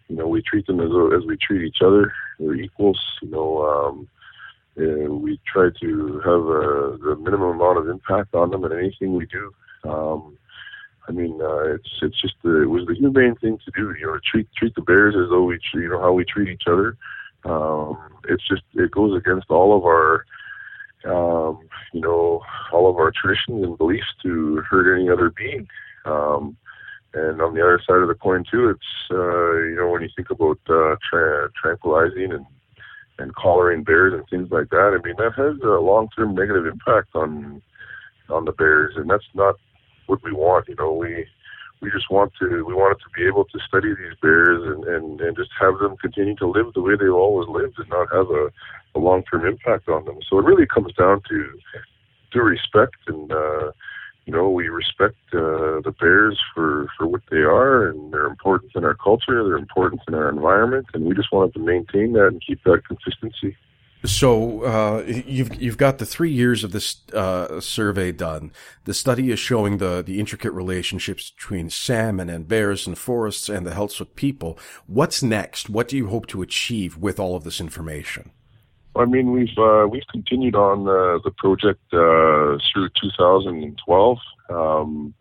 you 0.07 0.15
know, 0.15 0.27
we 0.27 0.41
treat 0.41 0.65
them 0.67 0.79
as 0.79 0.91
as 1.17 1.25
we 1.25 1.37
treat 1.37 1.65
each 1.65 1.81
other. 1.83 2.13
We're 2.39 2.55
equals. 2.55 2.99
You 3.21 3.29
know, 3.29 3.65
um, 3.65 4.07
and 4.77 5.21
we 5.21 5.39
try 5.51 5.69
to 5.81 6.21
have 6.23 6.41
a, 6.41 6.97
the 6.97 7.15
minimum 7.19 7.59
amount 7.59 7.79
of 7.79 7.89
impact 7.89 8.35
on 8.35 8.51
them 8.51 8.63
in 8.65 8.71
anything 8.71 9.15
we 9.15 9.25
do. 9.25 9.53
Um, 9.83 10.37
I 11.07 11.11
mean, 11.11 11.39
uh, 11.41 11.75
it's 11.75 11.89
it's 12.01 12.21
just 12.21 12.35
the, 12.43 12.63
it 12.63 12.69
was 12.69 12.85
the 12.87 12.95
humane 12.95 13.35
thing 13.35 13.57
to 13.65 13.71
do. 13.75 13.93
You 13.99 14.07
know, 14.07 14.19
treat 14.31 14.47
treat 14.57 14.75
the 14.75 14.81
bears 14.81 15.15
as 15.15 15.29
though 15.29 15.43
we 15.43 15.59
you 15.73 15.89
know 15.89 16.01
how 16.01 16.13
we 16.13 16.25
treat 16.25 16.49
each 16.49 16.63
other. 16.67 16.97
Um, 17.45 17.97
it's 18.27 18.47
just 18.47 18.63
it 18.73 18.91
goes 18.91 19.15
against 19.17 19.49
all 19.49 19.77
of 19.77 19.85
our 19.85 20.25
um, 21.05 21.59
you 21.93 22.01
know, 22.01 22.41
all 22.71 22.89
of 22.89 22.97
our 22.97 23.11
traditions 23.11 23.63
and 23.63 23.77
beliefs 23.77 24.07
to 24.23 24.61
hurt 24.69 24.95
any 24.95 25.09
other 25.09 25.29
being. 25.29 25.67
Um, 26.05 26.57
and 27.13 27.41
on 27.41 27.53
the 27.53 27.61
other 27.61 27.79
side 27.85 28.01
of 28.01 28.07
the 28.07 28.15
coin 28.15 28.43
too, 28.49 28.69
it's 28.69 29.11
uh, 29.11 29.57
you 29.57 29.75
know 29.77 29.89
when 29.89 30.01
you 30.01 30.09
think 30.15 30.29
about 30.29 30.59
uh, 30.69 30.95
tra- 31.09 31.49
tranquilizing 31.61 32.31
and 32.31 32.45
and 33.17 33.35
collaring 33.35 33.83
bears 33.83 34.13
and 34.13 34.27
things 34.29 34.51
like 34.51 34.69
that. 34.69 34.97
I 34.99 35.05
mean 35.05 35.15
that 35.17 35.33
has 35.37 35.61
a 35.63 35.79
long-term 35.79 36.35
negative 36.35 36.65
impact 36.65 37.15
on 37.15 37.61
on 38.29 38.45
the 38.45 38.51
bears, 38.51 38.95
and 38.97 39.09
that's 39.09 39.23
not 39.33 39.55
what 40.07 40.23
we 40.23 40.33
want. 40.33 40.67
You 40.67 40.75
know, 40.75 40.91
we 40.91 41.25
we 41.85 41.91
just 41.91 42.09
want 42.09 42.33
to 42.39 42.65
we 42.65 42.73
wanted 42.73 42.97
to 42.97 43.09
be 43.15 43.27
able 43.27 43.45
to 43.45 43.59
study 43.67 43.89
these 43.89 44.17
bears 44.19 44.61
and, 44.65 44.83
and, 44.85 45.21
and 45.21 45.37
just 45.37 45.51
have 45.59 45.77
them 45.77 45.95
continue 45.97 46.35
to 46.35 46.47
live 46.47 46.73
the 46.73 46.81
way 46.81 46.95
they've 46.95 47.13
always 47.13 47.47
lived 47.47 47.77
and 47.77 47.87
not 47.89 48.11
have 48.11 48.27
a, 48.31 48.49
a 48.95 48.99
long 48.99 49.23
term 49.29 49.45
impact 49.45 49.87
on 49.87 50.03
them. 50.05 50.17
So 50.27 50.39
it 50.39 50.45
really 50.45 50.65
comes 50.65 50.93
down 50.93 51.21
to 51.29 51.59
to 52.31 52.41
respect 52.41 52.97
and 53.05 53.31
uh, 53.31 53.71
you 54.25 54.33
know 54.33 54.49
we 54.49 54.67
respect 54.67 55.15
uh, 55.31 55.77
the 55.85 55.93
bears 55.99 56.39
for 56.55 56.87
for 56.97 57.05
what 57.05 57.21
they 57.29 57.45
are 57.45 57.87
and 57.87 58.11
their 58.11 58.25
importance 58.25 58.71
in 58.73 58.83
our 58.83 58.95
culture, 58.95 59.43
their 59.43 59.57
importance 59.57 60.01
in 60.07 60.15
our 60.15 60.27
environment, 60.27 60.87
and 60.95 61.05
we 61.05 61.13
just 61.13 61.31
wanted 61.31 61.53
to 61.53 61.59
maintain 61.59 62.13
that 62.13 62.27
and 62.27 62.41
keep 62.41 62.63
that 62.63 62.81
consistency. 62.87 63.55
So 64.05 64.63
uh, 64.63 65.03
you've 65.05 65.61
you've 65.61 65.77
got 65.77 65.97
the 65.97 66.05
three 66.05 66.31
years 66.31 66.63
of 66.63 66.71
this 66.71 66.97
uh, 67.13 67.59
survey 67.59 68.11
done. 68.11 68.51
The 68.85 68.93
study 68.93 69.31
is 69.31 69.39
showing 69.39 69.77
the 69.77 70.03
the 70.05 70.19
intricate 70.19 70.51
relationships 70.51 71.31
between 71.31 71.69
salmon 71.69 72.29
and 72.29 72.47
bears 72.47 72.87
and 72.87 72.97
forests 72.97 73.49
and 73.49 73.65
the 73.65 73.71
Heiltsuk 73.71 74.15
people. 74.15 74.59
What's 74.87 75.23
next? 75.23 75.69
What 75.69 75.87
do 75.87 75.97
you 75.97 76.07
hope 76.07 76.27
to 76.27 76.41
achieve 76.41 76.97
with 76.97 77.19
all 77.19 77.35
of 77.35 77.43
this 77.43 77.59
information? 77.59 78.31
I 78.95 79.05
mean, 79.05 79.31
we've 79.31 79.57
uh, 79.57 79.87
we've 79.89 80.07
continued 80.11 80.55
on 80.55 80.87
uh, 80.87 81.19
the 81.23 81.31
project 81.37 81.81
uh, 81.93 82.57
through 82.71 82.89
2012. 83.01 84.17
Um, 84.49 85.13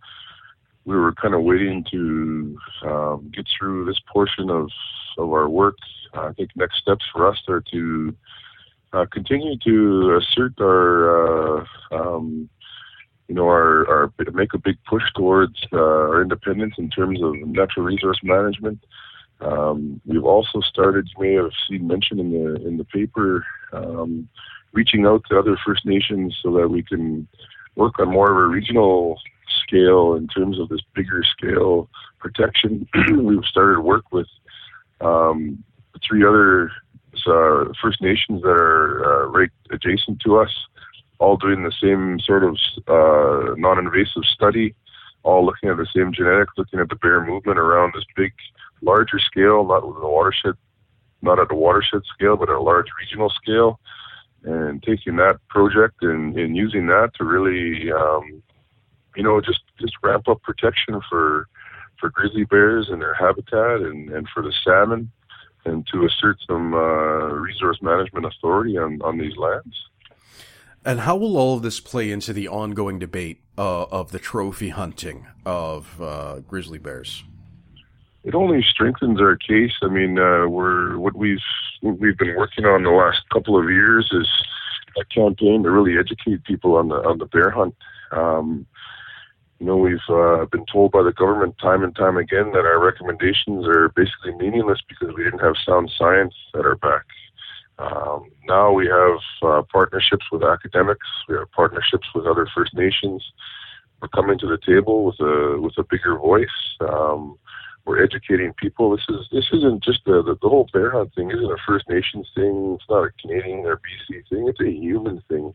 we 0.84 0.96
were 0.96 1.12
kind 1.14 1.34
of 1.34 1.42
waiting 1.42 1.84
to 1.90 2.58
um, 2.84 3.32
get 3.34 3.46
through 3.58 3.86
this 3.86 3.98
portion 4.12 4.50
of 4.50 4.70
of 5.18 5.32
our 5.32 5.48
work. 5.48 5.76
I 6.12 6.32
think 6.32 6.50
next 6.54 6.78
steps 6.78 7.04
for 7.12 7.28
us 7.28 7.38
are 7.48 7.62
to 7.72 8.14
uh, 8.94 9.06
continue 9.10 9.56
to 9.58 10.16
assert 10.16 10.52
our, 10.60 11.58
uh, 11.58 11.64
um, 11.90 12.48
you 13.28 13.34
know, 13.34 13.46
our, 13.46 13.88
our 13.88 14.12
make 14.32 14.54
a 14.54 14.58
big 14.58 14.76
push 14.88 15.02
towards 15.16 15.58
uh, 15.72 15.78
our 15.78 16.22
independence 16.22 16.74
in 16.78 16.88
terms 16.90 17.20
of 17.22 17.34
natural 17.48 17.84
resource 17.84 18.20
management. 18.22 18.78
Um, 19.40 20.00
we've 20.06 20.24
also 20.24 20.60
started, 20.60 21.08
you 21.16 21.22
may 21.22 21.34
have 21.34 21.50
seen 21.68 21.88
mentioned 21.88 22.20
in 22.20 22.30
the 22.30 22.66
in 22.66 22.76
the 22.76 22.84
paper, 22.84 23.44
um, 23.72 24.28
reaching 24.72 25.06
out 25.06 25.24
to 25.28 25.38
other 25.38 25.58
First 25.66 25.84
Nations 25.84 26.38
so 26.42 26.52
that 26.54 26.68
we 26.68 26.82
can 26.82 27.26
work 27.74 27.98
on 27.98 28.10
more 28.10 28.30
of 28.30 28.36
a 28.36 28.54
regional 28.54 29.18
scale 29.62 30.14
in 30.14 30.28
terms 30.28 30.60
of 30.60 30.68
this 30.68 30.80
bigger 30.94 31.24
scale 31.36 31.88
protection. 32.20 32.86
we've 33.18 33.44
started 33.44 33.80
work 33.80 34.12
with 34.12 34.28
um, 35.00 35.64
three 36.06 36.24
other 36.24 36.70
uh, 37.26 37.72
First 37.82 38.00
Nations 38.00 38.42
that 38.42 38.48
are 38.48 39.04
uh, 39.04 39.26
right 39.28 39.50
adjacent 39.70 40.20
to 40.20 40.38
us 40.38 40.50
all 41.18 41.36
doing 41.36 41.62
the 41.62 41.72
same 41.82 42.18
sort 42.20 42.44
of 42.44 42.56
uh, 42.88 43.54
non-invasive 43.56 44.24
study, 44.24 44.74
all 45.22 45.46
looking 45.46 45.70
at 45.70 45.76
the 45.76 45.86
same 45.94 46.12
genetics, 46.12 46.52
looking 46.56 46.80
at 46.80 46.88
the 46.88 46.96
bear 46.96 47.24
movement 47.24 47.58
around 47.58 47.92
this 47.94 48.04
big, 48.16 48.32
larger 48.82 49.18
scale, 49.18 49.66
not 49.66 49.86
with 49.86 49.96
the 49.96 50.08
watershed, 50.08 50.54
not 51.22 51.38
at 51.38 51.48
the 51.48 51.54
watershed 51.54 52.02
scale, 52.12 52.36
but 52.36 52.50
at 52.50 52.56
a 52.56 52.60
large 52.60 52.88
regional 53.00 53.30
scale, 53.30 53.80
and 54.42 54.82
taking 54.82 55.16
that 55.16 55.38
project 55.48 56.02
and, 56.02 56.36
and 56.36 56.56
using 56.56 56.86
that 56.88 57.10
to 57.16 57.24
really, 57.24 57.90
um, 57.92 58.42
you 59.16 59.22
know, 59.22 59.40
just 59.40 59.62
just 59.80 59.94
ramp 60.02 60.28
up 60.28 60.42
protection 60.42 61.00
for 61.08 61.48
for 61.98 62.10
grizzly 62.10 62.44
bears 62.44 62.88
and 62.90 63.00
their 63.00 63.14
habitat 63.14 63.80
and, 63.80 64.10
and 64.10 64.28
for 64.34 64.42
the 64.42 64.52
salmon 64.64 65.10
and 65.64 65.86
to 65.92 66.04
assert 66.04 66.36
some 66.46 66.74
uh, 66.74 66.78
resource 66.78 67.78
management 67.82 68.26
authority 68.26 68.76
on, 68.76 69.00
on 69.02 69.18
these 69.18 69.36
lands. 69.36 69.74
And 70.84 71.00
how 71.00 71.16
will 71.16 71.36
all 71.38 71.56
of 71.56 71.62
this 71.62 71.80
play 71.80 72.10
into 72.12 72.32
the 72.32 72.48
ongoing 72.48 72.98
debate 72.98 73.40
uh, 73.56 73.84
of 73.84 74.12
the 74.12 74.18
trophy 74.18 74.68
hunting 74.68 75.26
of 75.46 76.00
uh, 76.00 76.40
grizzly 76.40 76.78
bears? 76.78 77.24
It 78.22 78.34
only 78.34 78.62
strengthens 78.62 79.20
our 79.20 79.36
case. 79.36 79.72
I 79.82 79.88
mean, 79.88 80.18
uh, 80.18 80.46
we're 80.46 80.98
what 80.98 81.14
we've 81.14 81.38
what 81.80 81.98
we've 81.98 82.16
been 82.16 82.34
working 82.36 82.64
on 82.64 82.82
the 82.82 82.90
last 82.90 83.20
couple 83.32 83.58
of 83.58 83.68
years 83.70 84.10
is 84.12 84.28
a 84.98 85.04
campaign 85.06 85.62
to 85.62 85.70
really 85.70 85.98
educate 85.98 86.44
people 86.44 86.76
on 86.76 86.88
the 86.88 86.96
on 86.96 87.18
the 87.18 87.26
bear 87.26 87.50
hunt. 87.50 87.74
Um, 88.12 88.66
you 89.58 89.66
know, 89.66 89.76
we've 89.76 89.98
uh, 90.08 90.46
been 90.46 90.66
told 90.66 90.92
by 90.92 91.02
the 91.02 91.12
government 91.12 91.56
time 91.58 91.82
and 91.82 91.94
time 91.94 92.16
again 92.16 92.52
that 92.52 92.66
our 92.66 92.84
recommendations 92.84 93.66
are 93.66 93.88
basically 93.90 94.34
meaningless 94.34 94.80
because 94.88 95.14
we 95.16 95.24
didn't 95.24 95.40
have 95.40 95.54
sound 95.64 95.90
science 95.96 96.34
at 96.54 96.66
our 96.66 96.76
back. 96.76 97.04
Um, 97.78 98.30
now 98.46 98.72
we 98.72 98.86
have 98.86 99.18
uh, 99.42 99.62
partnerships 99.72 100.26
with 100.30 100.42
academics. 100.42 101.06
We 101.28 101.36
have 101.36 101.50
partnerships 101.52 102.06
with 102.14 102.26
other 102.26 102.48
First 102.54 102.74
Nations. 102.74 103.24
We're 104.00 104.08
coming 104.08 104.38
to 104.38 104.46
the 104.46 104.58
table 104.58 105.04
with 105.04 105.20
a 105.20 105.60
with 105.60 105.78
a 105.78 105.84
bigger 105.84 106.18
voice. 106.18 106.46
Um, 106.80 107.38
we're 107.84 108.02
educating 108.02 108.52
people. 108.54 108.90
This 108.90 109.04
is 109.08 109.26
this 109.32 109.48
isn't 109.52 109.82
just 109.82 110.04
the, 110.04 110.22
the 110.22 110.48
whole 110.48 110.68
bear 110.72 110.90
hunt 110.90 111.14
thing. 111.14 111.30
Isn't 111.30 111.44
a 111.44 111.56
First 111.66 111.88
Nations 111.88 112.28
thing. 112.34 112.76
It's 112.78 112.88
not 112.88 113.04
a 113.04 113.10
Canadian 113.20 113.66
or 113.66 113.76
BC 113.76 114.28
thing. 114.28 114.48
It's 114.48 114.60
a 114.60 114.70
human 114.70 115.22
thing. 115.28 115.54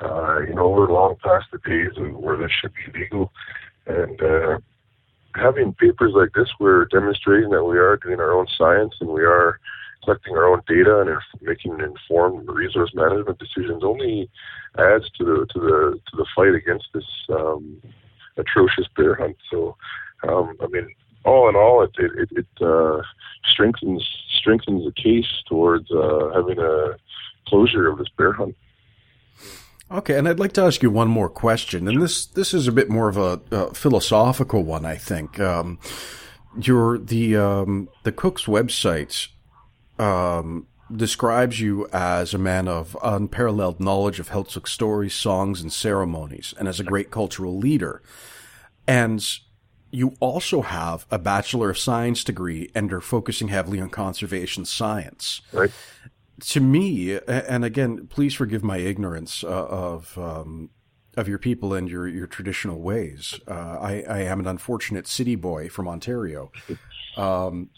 Uh, 0.00 0.40
you 0.40 0.54
know, 0.54 0.68
we're 0.68 0.90
long 0.90 1.16
past 1.22 1.46
the 1.52 1.58
days 1.58 1.92
where 2.14 2.36
this 2.36 2.50
should 2.50 2.72
be 2.72 3.00
legal. 3.00 3.32
And 3.86 4.22
uh, 4.22 4.58
having 5.34 5.74
papers 5.74 6.12
like 6.14 6.32
this, 6.34 6.48
we're 6.58 6.86
demonstrating 6.86 7.50
that 7.50 7.64
we 7.64 7.78
are 7.78 7.96
doing 7.96 8.20
our 8.20 8.32
own 8.32 8.46
science 8.56 8.94
and 9.00 9.10
we 9.10 9.22
are 9.22 9.58
collecting 10.04 10.34
our 10.34 10.46
own 10.46 10.62
data 10.66 11.00
and 11.00 11.10
making 11.42 11.78
informed 11.80 12.48
resource 12.48 12.90
management 12.94 13.38
decisions 13.38 13.82
only 13.84 14.30
adds 14.78 15.10
to 15.18 15.24
the 15.24 15.46
to 15.52 15.60
the 15.60 16.00
to 16.10 16.16
the 16.16 16.26
fight 16.34 16.54
against 16.54 16.86
this 16.94 17.04
um, 17.30 17.82
atrocious 18.36 18.86
bear 18.96 19.14
hunt. 19.14 19.36
So, 19.50 19.76
um, 20.26 20.56
I 20.62 20.66
mean, 20.68 20.88
all 21.24 21.48
in 21.48 21.56
all, 21.56 21.82
it 21.82 21.90
it, 21.98 22.28
it 22.32 22.64
uh, 22.64 23.02
strengthens 23.52 24.06
strengthens 24.38 24.84
the 24.84 25.02
case 25.02 25.28
towards 25.46 25.90
uh, 25.90 26.30
having 26.34 26.58
a 26.58 26.96
closure 27.46 27.88
of 27.88 27.98
this 27.98 28.08
bear 28.16 28.32
hunt. 28.32 28.56
Okay, 29.90 30.16
and 30.16 30.28
I'd 30.28 30.38
like 30.38 30.52
to 30.52 30.62
ask 30.62 30.82
you 30.82 30.90
one 30.90 31.08
more 31.08 31.28
question, 31.28 31.88
and 31.88 32.00
this 32.00 32.24
this 32.26 32.54
is 32.54 32.68
a 32.68 32.72
bit 32.72 32.88
more 32.88 33.08
of 33.08 33.16
a, 33.16 33.74
philosophical 33.74 34.62
one, 34.62 34.84
I 34.84 34.94
think. 34.94 35.40
Um, 35.40 35.80
your 36.60 36.96
the 36.96 37.36
um, 37.36 37.88
the 38.04 38.12
QQS 38.12 38.46
website 38.46 39.28
um, 40.02 40.68
describes 40.94 41.60
you 41.60 41.88
as 41.92 42.32
a 42.32 42.38
man 42.38 42.68
of 42.68 42.96
unparalleled 43.02 43.80
knowledge 43.80 44.20
of 44.20 44.30
Heiltsuk 44.30 44.68
stories, 44.68 45.14
songs, 45.14 45.60
and 45.60 45.72
ceremonies, 45.72 46.54
and 46.56 46.68
as 46.68 46.78
a 46.78 46.84
great 46.84 47.10
cultural 47.10 47.58
leader. 47.58 48.00
And 48.86 49.24
you 49.90 50.14
also 50.20 50.62
have 50.62 51.04
a 51.10 51.18
Bachelor 51.18 51.70
of 51.70 51.78
Science 51.78 52.22
degree 52.22 52.70
and 52.76 52.92
are 52.92 53.00
focusing 53.00 53.48
heavily 53.48 53.80
on 53.80 53.90
conservation 53.90 54.64
science. 54.64 55.40
Right 55.52 55.72
to 56.40 56.60
me, 56.60 57.18
and 57.26 57.64
again, 57.64 58.06
please 58.08 58.34
forgive 58.34 58.62
my 58.62 58.78
ignorance 58.78 59.44
uh, 59.44 59.48
of 59.48 60.16
um, 60.18 60.70
of 61.16 61.28
your 61.28 61.38
people 61.38 61.74
and 61.74 61.88
your 61.88 62.08
your 62.08 62.26
traditional 62.26 62.80
ways. 62.80 63.38
Uh, 63.48 63.78
I, 63.80 64.04
I, 64.08 64.18
am 64.20 64.40
an 64.40 64.46
unfortunate 64.46 65.06
city 65.06 65.34
boy 65.34 65.68
from 65.68 65.88
Ontario. 65.88 66.50
Um, 67.16 67.70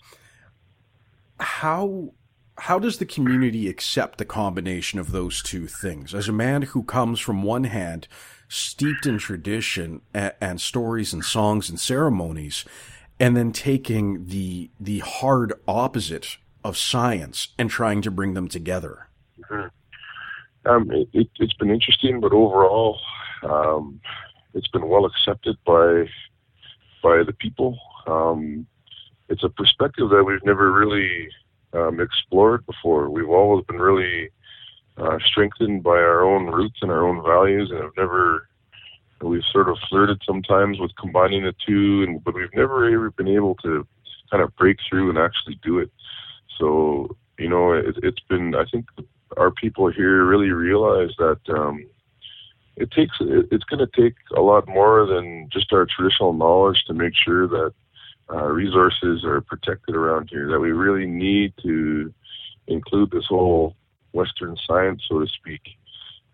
how 1.41 2.13
how 2.59 2.79
does 2.79 2.99
the 2.99 3.07
community 3.07 3.69
accept 3.69 4.19
the 4.19 4.25
combination 4.25 4.99
of 4.99 5.11
those 5.11 5.43
two 5.43 5.67
things? 5.67 6.15
As 6.15 6.29
a 6.29 6.33
man 6.33 6.63
who 6.63 6.83
comes 6.83 7.19
from 7.19 7.43
one 7.43 7.65
hand, 7.65 8.07
steeped 8.49 9.07
in 9.07 9.19
tradition 9.19 10.03
and, 10.13 10.35
and 10.41 10.61
stories 10.61 11.13
and 11.13 11.25
songs 11.25 11.71
and 11.71 11.81
ceremonies, 11.81 12.65
and 13.19 13.37
then 13.37 13.53
taking 13.53 14.27
the 14.27 14.71
the 14.79 14.99
hard 15.01 15.55
opposite 15.67 16.37
of 16.65 16.77
science 16.77 17.49
and 17.59 17.71
trying 17.71 18.03
to 18.03 18.11
bring 18.11 18.35
them 18.35 18.49
together? 18.49 19.09
Mm-hmm. 19.41 19.69
Um, 20.65 20.91
it, 20.93 21.09
has 21.13 21.51
it, 21.51 21.59
been 21.59 21.71
interesting, 21.71 22.21
but 22.21 22.33
overall, 22.33 23.01
um, 23.43 24.01
it's 24.55 24.69
been 24.69 24.89
well 24.89 25.07
accepted 25.07 25.57
by 25.67 26.07
by 27.03 27.25
the 27.25 27.33
people. 27.33 27.77
Um, 28.07 28.67
it's 29.29 29.43
a 29.43 29.49
perspective 29.49 30.11
that 30.11 30.23
we've 30.23 30.45
never 30.45 30.71
really 30.71 31.29
um, 31.73 32.01
explored 32.01 32.65
before. 32.67 33.11
We've 33.11 33.29
always 33.29 33.65
been 33.67 33.79
really 33.79 34.31
uh, 34.97 35.19
strengthened 35.25 35.83
by 35.83 35.97
our 35.97 36.23
own 36.23 36.47
roots 36.47 36.79
and 36.83 36.91
our 36.91 37.07
own 37.07 37.23
values, 37.25 37.71
and 37.71 37.83
have 37.83 37.97
never. 37.97 38.49
We've 39.21 39.43
sort 39.53 39.69
of 39.69 39.79
flirted 39.89 40.21
sometimes 40.27 40.81
with 40.81 40.91
combining 41.01 41.45
the 41.45 41.55
two, 41.67 42.05
and 42.07 42.23
but 42.23 42.35
we've 42.35 42.55
never 42.55 42.93
ever 42.93 43.11
been 43.13 43.29
able 43.29 43.55
to 43.57 43.87
kind 44.31 44.43
of 44.43 44.55
break 44.57 44.79
through 44.89 45.11
and 45.11 45.19
actually 45.19 45.59
do 45.63 45.79
it. 45.79 45.91
So 46.59 47.17
you 47.39 47.49
know, 47.49 47.73
it, 47.73 47.97
it's 48.03 48.21
been. 48.29 48.55
I 48.55 48.65
think 48.71 48.87
our 49.37 49.51
people 49.51 49.91
here 49.91 50.25
really 50.25 50.51
realize 50.51 51.11
that 51.19 51.41
um, 51.49 51.85
it 52.77 52.91
takes. 52.93 53.17
It, 53.21 53.49
it's 53.51 53.65
going 53.65 53.87
to 53.87 54.01
take 54.01 54.15
a 54.37 54.41
lot 54.41 54.69
more 54.69 55.07
than 55.07 55.49
just 55.53 55.73
our 55.73 55.87
traditional 55.87 56.33
knowledge 56.33 56.85
to 56.87 56.95
make 56.95 57.15
sure 57.15 57.49
that 57.49 57.73
uh, 58.31 58.45
resources 58.45 59.25
are 59.25 59.41
protected 59.41 59.95
around 59.95 60.29
here. 60.31 60.49
That 60.49 60.61
we 60.61 60.73
really 60.73 61.07
need 61.07 61.55
to 61.63 62.13
include 62.69 63.11
this 63.11 63.27
whole 63.29 63.77
Western 64.13 64.57
science, 64.67 65.03
so 65.09 65.19
to 65.21 65.27
speak, 65.27 65.63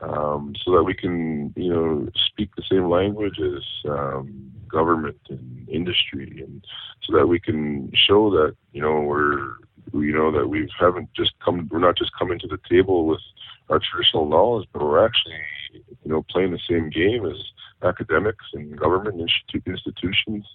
um, 0.00 0.54
so 0.64 0.72
that 0.72 0.84
we 0.84 0.94
can, 0.94 1.52
you 1.56 1.72
know, 1.72 2.08
speak 2.28 2.50
the 2.56 2.62
same 2.70 2.88
language 2.88 3.38
as 3.40 3.90
um, 3.90 4.52
government 4.68 5.18
and 5.28 5.68
industry, 5.68 6.42
and 6.44 6.64
so 7.02 7.16
that 7.16 7.26
we 7.26 7.40
can 7.40 7.90
show 7.94 8.30
that, 8.30 8.54
you 8.72 8.80
know, 8.80 9.00
we're 9.00 9.56
you 9.94 10.12
know 10.12 10.30
that 10.30 10.48
we 10.48 10.70
haven't 10.78 11.08
just 11.14 11.32
come 11.42 11.66
we're 11.72 11.78
not 11.78 11.96
just 11.96 12.10
coming 12.18 12.38
to 12.38 12.46
the 12.46 12.58
table 12.68 13.06
with 13.06 13.22
our 13.70 13.80
traditional 13.80 14.28
knowledge 14.28 14.68
but 14.74 14.82
we're 14.82 15.02
actually 15.02 15.32
you 15.72 16.12
know 16.12 16.22
playing 16.28 16.50
the 16.50 16.60
same 16.68 16.90
game 16.90 17.24
as 17.24 17.38
academics 17.82 18.44
and 18.52 18.78
government 18.78 19.18
institutions 19.66 20.46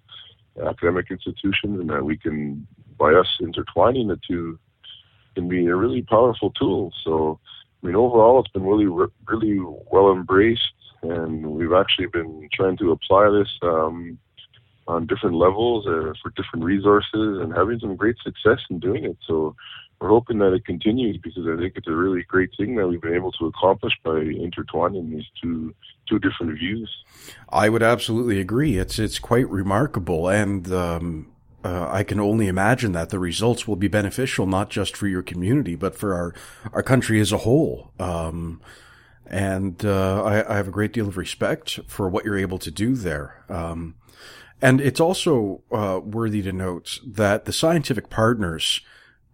academic 0.68 1.08
institutions 1.10 1.80
and 1.80 1.90
that 1.90 2.06
we 2.06 2.16
can 2.16 2.68
by 3.00 3.12
us 3.12 3.26
intertwining 3.42 4.08
the 4.08 4.20
two 4.28 4.60
can 5.34 5.48
be 5.48 5.68
a 5.68 5.76
really 5.76 6.02
powerful 6.02 6.52
tool. 6.52 6.94
So 7.04 7.40
i 7.84 7.88
mean 7.88 7.96
overall 7.96 8.40
it's 8.40 8.52
been 8.52 8.64
really 8.64 8.88
really 9.28 9.60
well 9.92 10.12
embraced 10.12 10.74
and 11.04 11.46
we've 11.46 11.74
actually 11.74 12.08
been 12.08 12.48
trying 12.54 12.78
to 12.78 12.92
apply 12.92 13.30
this 13.30 13.50
um, 13.62 14.18
on 14.88 15.08
different 15.08 15.36
levels 15.36 15.86
uh, 15.88 16.14
for 16.22 16.32
different 16.36 16.66
resources 16.66 17.40
and 17.42 17.54
having 17.54 17.80
some 17.80 17.96
great 17.96 18.16
success 18.24 18.60
in 18.70 18.80
doing 18.80 19.06
it. 19.06 19.18
So 19.28 19.56
we're 20.00 20.10
hoping 20.10 20.40
that 20.40 20.54
it 20.54 20.66
continues 20.66 21.18
because 21.18 21.46
I 21.48 21.56
think 21.58 21.74
it's 21.76 21.88
a 21.88 21.96
really 21.96 22.24
great 22.24 22.50
thing 22.58 22.76
that 22.76 22.88
we've 22.88 23.02
been 23.02 23.16
able 23.16 23.32
to 23.34 23.46
accomplish 23.46 23.94
by 24.04 24.18
intertwining 24.18 25.10
these 25.10 25.26
two 25.42 25.74
two 26.10 26.20
different 26.20 26.60
views. 26.60 26.92
I 27.50 27.70
would 27.70 27.84
absolutely 27.84 28.40
agree. 28.40 28.78
It's 28.78 29.00
it's 29.00 29.20
quite 29.20 29.48
remarkable, 29.50 30.28
and 30.28 30.70
um, 30.74 31.33
uh, 31.64 31.88
I 31.90 32.04
can 32.04 32.20
only 32.20 32.48
imagine 32.48 32.92
that 32.92 33.10
the 33.10 33.20
results 33.20 33.68
will 33.68 33.76
be 33.76 33.88
beneficial 33.88 34.46
not 34.46 34.70
just 34.70 34.98
for 34.98 35.08
your 35.08 35.24
community 35.24 35.76
but 35.76 35.96
for 35.96 36.14
our 36.14 36.34
our 36.74 36.84
country 36.84 37.20
as 37.20 37.32
a 37.32 37.40
whole. 37.40 37.92
Um, 38.00 38.62
and 39.26 39.84
uh, 39.86 40.24
I, 40.24 40.54
I, 40.54 40.58
have 40.58 40.68
a 40.68 40.72
great 40.72 40.94
deal 40.94 41.08
of 41.08 41.18
respect 41.18 41.80
for 41.88 42.10
what 42.10 42.26
you're 42.26 42.38
able 42.38 42.60
to 42.60 42.70
do 42.70 42.94
there. 42.96 43.44
Um, 43.50 43.96
and 44.62 44.80
it's 44.80 45.00
also 45.00 45.64
uh, 45.72 46.00
worthy 46.04 46.42
to 46.44 46.52
note 46.52 47.00
that 47.06 47.46
the 47.46 47.54
scientific 47.54 48.10
partners 48.10 48.82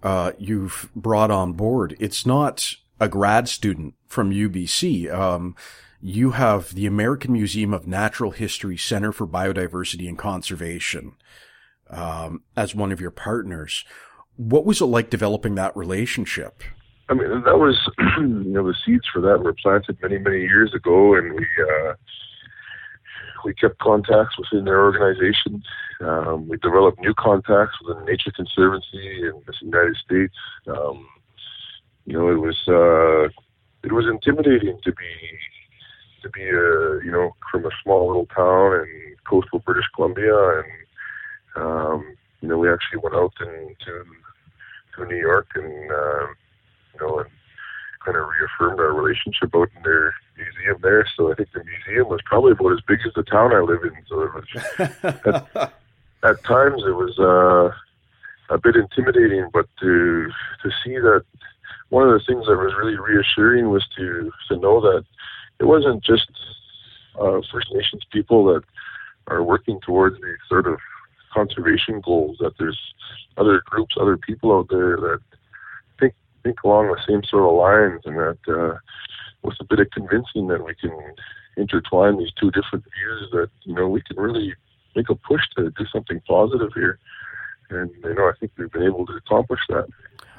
uh, 0.02 0.32
you've 0.38 0.90
brought 0.96 1.32
on 1.32 1.54
board, 1.54 1.96
it's 2.00 2.26
not 2.26 2.76
a 3.00 3.10
grad 3.10 3.50
student 3.50 3.96
from 4.08 4.32
UBC. 4.32 5.12
Um, 5.14 5.56
you 6.02 6.32
have 6.32 6.74
the 6.76 6.86
American 6.86 7.34
Museum 7.34 7.74
of 7.74 7.88
Natural 7.88 8.32
History 8.32 8.78
Center 8.78 9.12
for 9.12 9.28
Biodiversity 9.28 10.08
and 10.08 10.18
Conservation 10.18 11.14
um, 11.90 12.44
as 12.56 12.76
one 12.76 12.92
of 12.92 13.02
your 13.02 13.12
partners. 13.12 13.86
What 14.36 14.66
was 14.66 14.82
it 14.82 14.86
like 14.86 15.10
developing 15.10 15.56
that 15.56 15.76
relationship? 15.76 16.64
I 17.10 17.16
mean, 17.16 17.30
that 17.44 17.58
was, 17.58 17.78
you 18.20 18.54
know, 18.54 18.68
the 18.68 18.76
seeds 18.86 19.06
for 19.12 19.22
that 19.22 19.44
were 19.44 19.54
planted 19.54 19.98
many, 20.02 20.20
many 20.20 20.42
years 20.42 20.74
ago, 20.74 21.16
and 21.16 21.34
we 21.34 21.46
uh, 21.62 21.94
we 23.44 23.54
kept 23.54 23.80
contacts 23.80 24.38
within 24.38 24.66
their 24.66 24.84
organization. 24.84 25.64
Um, 26.02 26.48
we 26.48 26.58
developed 26.58 27.00
new 27.00 27.14
contacts 27.18 27.76
within 27.86 28.06
Nature 28.06 28.32
Conservancy 28.36 29.22
in 29.24 29.42
the 29.46 29.54
United 29.62 29.96
States. 29.98 30.36
Um, 30.68 31.08
you 32.06 32.14
know, 32.14 32.30
it 32.30 32.40
was 32.40 32.58
uh, 32.68 33.30
it 33.84 33.92
was 33.92 34.06
intimidating 34.06 34.80
to 34.84 34.92
be 34.92 35.14
to 36.22 36.30
be 36.30 36.44
a 36.44 37.04
you 37.04 37.12
know 37.12 37.36
from 37.52 37.66
a 37.66 37.70
small 37.84 38.08
little 38.08 38.28
town 38.28 38.74
in 38.82 39.16
coastal 39.28 39.60
British 39.60 39.86
Columbia, 39.96 40.60
and 40.60 40.66
um, 41.56 42.16
you 42.42 42.48
know 42.48 42.58
we 42.58 42.72
actually 42.72 43.00
went 43.00 43.16
out 43.16 43.34
and 43.40 43.76
to 43.86 44.06
to 44.96 45.06
New 45.06 45.18
York 45.18 45.48
and 45.56 45.92
uh, 45.92 46.28
you 46.94 47.00
know 47.02 47.20
and 47.20 47.30
kind 48.04 48.18
of 48.18 48.28
reaffirmed 48.28 48.80
our 48.80 48.94
relationship 48.94 49.54
out 49.56 49.70
in 49.76 49.84
their 49.84 50.14
museum 50.38 50.78
there. 50.82 51.06
So 51.16 51.32
I 51.32 51.36
think 51.36 51.50
the 51.54 51.64
museum 51.64 52.08
was 52.08 52.22
probably 52.26 52.54
about 52.54 52.74
as 52.74 52.82
big 52.88 53.00
as 53.06 53.14
the 53.14 53.24
town 53.24 53.54
I 53.54 53.60
live 53.60 53.84
in. 53.84 53.92
So 54.08 54.22
it 54.22 54.34
was 54.34 55.46
at, 55.56 55.74
at 56.24 56.44
times 56.44 56.84
it 56.86 56.96
was 56.96 57.20
uh, 57.20 57.72
a 58.54 58.58
bit 58.58 58.76
intimidating, 58.76 59.50
but 59.54 59.68
to 59.82 60.30
to 60.64 60.70
see 60.84 60.98
that 60.98 61.26
one 61.90 62.08
of 62.08 62.14
the 62.14 62.26
things 62.26 62.46
that 62.46 62.58
was 62.58 62.74
really 62.78 62.98
reassuring 62.98 63.70
was 63.70 63.86
to 63.98 64.32
to 64.48 64.58
know 64.58 64.80
that 64.82 65.06
it 65.60 65.66
wasn't 65.66 66.04
just 66.04 66.32
uh, 67.20 67.42
First 67.52 67.74
Nations 67.74 68.04
people 68.12 68.46
that 68.46 68.64
are 69.28 69.44
working 69.44 69.80
towards 69.82 70.16
these 70.16 70.38
sort 70.48 70.68
of 70.68 70.80
conservation 71.34 72.02
goals. 72.02 72.38
That 72.40 72.54
there's 72.58 72.80
other 73.38 73.62
groups, 73.66 73.96
other 74.00 74.18
people 74.18 74.52
out 74.52 74.68
there 74.70 74.98
that 74.98 75.20
think 76.00 76.14
think 76.44 76.64
along 76.64 76.88
the 76.88 77.02
same 77.08 77.24
sort 77.24 77.44
of 77.44 77.56
lines, 77.56 78.02
and 78.06 78.18
that 78.18 78.40
uh, 78.48 78.78
with 79.44 79.56
a 79.60 79.66
bit 79.66 79.80
of 79.80 79.92
convincing 79.92 80.48
that 80.48 80.64
we 80.64 80.76
can 80.76 80.92
intertwine 81.58 82.18
these 82.18 82.34
two 82.40 82.52
different 82.52 82.84
views, 82.84 83.30
that 83.32 83.50
you 83.64 83.74
know 83.74 83.88
we 83.88 84.02
can 84.02 84.18
really 84.18 84.54
make 84.96 85.10
a 85.10 85.16
push 85.16 85.42
to 85.56 85.70
do 85.72 85.86
something 85.92 86.22
positive 86.28 86.72
here. 86.74 87.00
And 87.70 87.92
you 88.04 88.14
know, 88.14 88.28
I 88.28 88.34
think 88.40 88.52
we've 88.58 88.72
been 88.72 88.84
able 88.84 89.06
to 89.06 89.14
accomplish 89.14 89.62
that. 89.70 89.88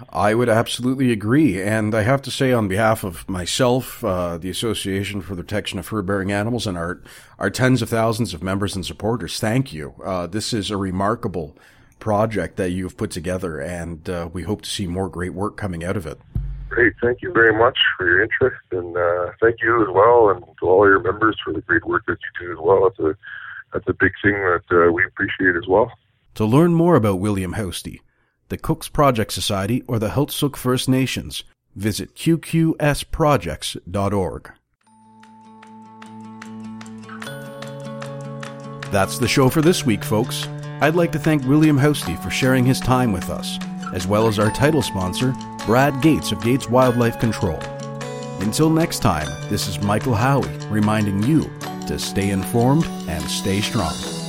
I 0.08 0.34
would 0.34 0.48
absolutely 0.48 1.12
agree. 1.12 1.60
And 1.62 1.94
I 1.94 2.02
have 2.02 2.22
to 2.22 2.30
say, 2.30 2.52
on 2.52 2.68
behalf 2.68 3.04
of 3.04 3.28
myself, 3.28 4.02
uh, 4.02 4.38
the 4.38 4.50
Association 4.50 5.20
for 5.20 5.34
the 5.34 5.42
Protection 5.42 5.78
of 5.78 5.86
Fur 5.86 6.02
Bearing 6.02 6.32
Animals, 6.32 6.66
and 6.66 6.78
our, 6.78 7.02
our 7.38 7.50
tens 7.50 7.82
of 7.82 7.88
thousands 7.88 8.32
of 8.32 8.42
members 8.42 8.74
and 8.74 8.84
supporters, 8.84 9.38
thank 9.38 9.72
you. 9.72 9.94
Uh, 10.04 10.26
this 10.26 10.52
is 10.52 10.70
a 10.70 10.76
remarkable 10.76 11.56
project 11.98 12.56
that 12.56 12.70
you've 12.70 12.96
put 12.96 13.10
together, 13.10 13.60
and 13.60 14.08
uh, 14.08 14.28
we 14.32 14.42
hope 14.42 14.62
to 14.62 14.70
see 14.70 14.86
more 14.86 15.08
great 15.08 15.34
work 15.34 15.56
coming 15.56 15.84
out 15.84 15.96
of 15.96 16.06
it. 16.06 16.18
Great. 16.70 16.94
Thank 17.02 17.20
you 17.20 17.32
very 17.32 17.52
much 17.52 17.78
for 17.98 18.06
your 18.06 18.22
interest, 18.22 18.62
and 18.70 18.96
uh, 18.96 19.32
thank 19.40 19.56
you 19.60 19.82
as 19.82 19.88
well, 19.92 20.30
and 20.30 20.42
to 20.60 20.66
all 20.66 20.86
your 20.86 21.00
members 21.00 21.36
for 21.44 21.52
the 21.52 21.60
great 21.62 21.84
work 21.84 22.04
that 22.06 22.16
you 22.40 22.46
do 22.46 22.52
as 22.52 22.58
well. 22.62 22.84
That's 22.84 22.98
a, 23.00 23.16
that's 23.72 23.88
a 23.88 23.92
big 23.92 24.12
thing 24.22 24.32
that 24.32 24.62
uh, 24.70 24.90
we 24.92 25.04
appreciate 25.04 25.56
as 25.56 25.68
well. 25.68 25.92
To 26.34 26.44
learn 26.44 26.74
more 26.74 26.96
about 26.96 27.20
William 27.20 27.54
Housty, 27.54 28.00
the 28.48 28.58
QQS 28.58 28.92
Project 28.92 29.32
Society, 29.32 29.82
or 29.86 29.98
the 29.98 30.10
Heiltsuk 30.10 30.56
First 30.56 30.86
Nations, 30.88 31.44
visit 31.74 32.14
qqsprojects.org. 32.14 34.52
That's 38.90 39.18
the 39.18 39.28
show 39.28 39.48
for 39.48 39.62
this 39.62 39.86
week, 39.86 40.02
folks. 40.02 40.48
I'd 40.80 40.96
like 40.96 41.12
to 41.12 41.18
thank 41.18 41.44
William 41.44 41.78
Housty 41.78 42.20
for 42.22 42.30
sharing 42.30 42.64
his 42.64 42.80
time 42.80 43.12
with 43.12 43.30
us, 43.30 43.58
as 43.92 44.06
well 44.06 44.26
as 44.26 44.38
our 44.38 44.50
title 44.50 44.82
sponsor, 44.82 45.34
Brad 45.66 46.02
Gates 46.02 46.32
of 46.32 46.42
Gates 46.42 46.68
Wildlife 46.68 47.20
Control. 47.20 47.58
Until 48.40 48.70
next 48.70 49.00
time, 49.00 49.28
this 49.48 49.68
is 49.68 49.80
Michael 49.80 50.14
Howie 50.14 50.48
reminding 50.68 51.22
you 51.22 51.50
to 51.86 51.98
stay 51.98 52.30
informed 52.30 52.86
and 53.08 53.22
stay 53.24 53.60
strong. 53.60 54.19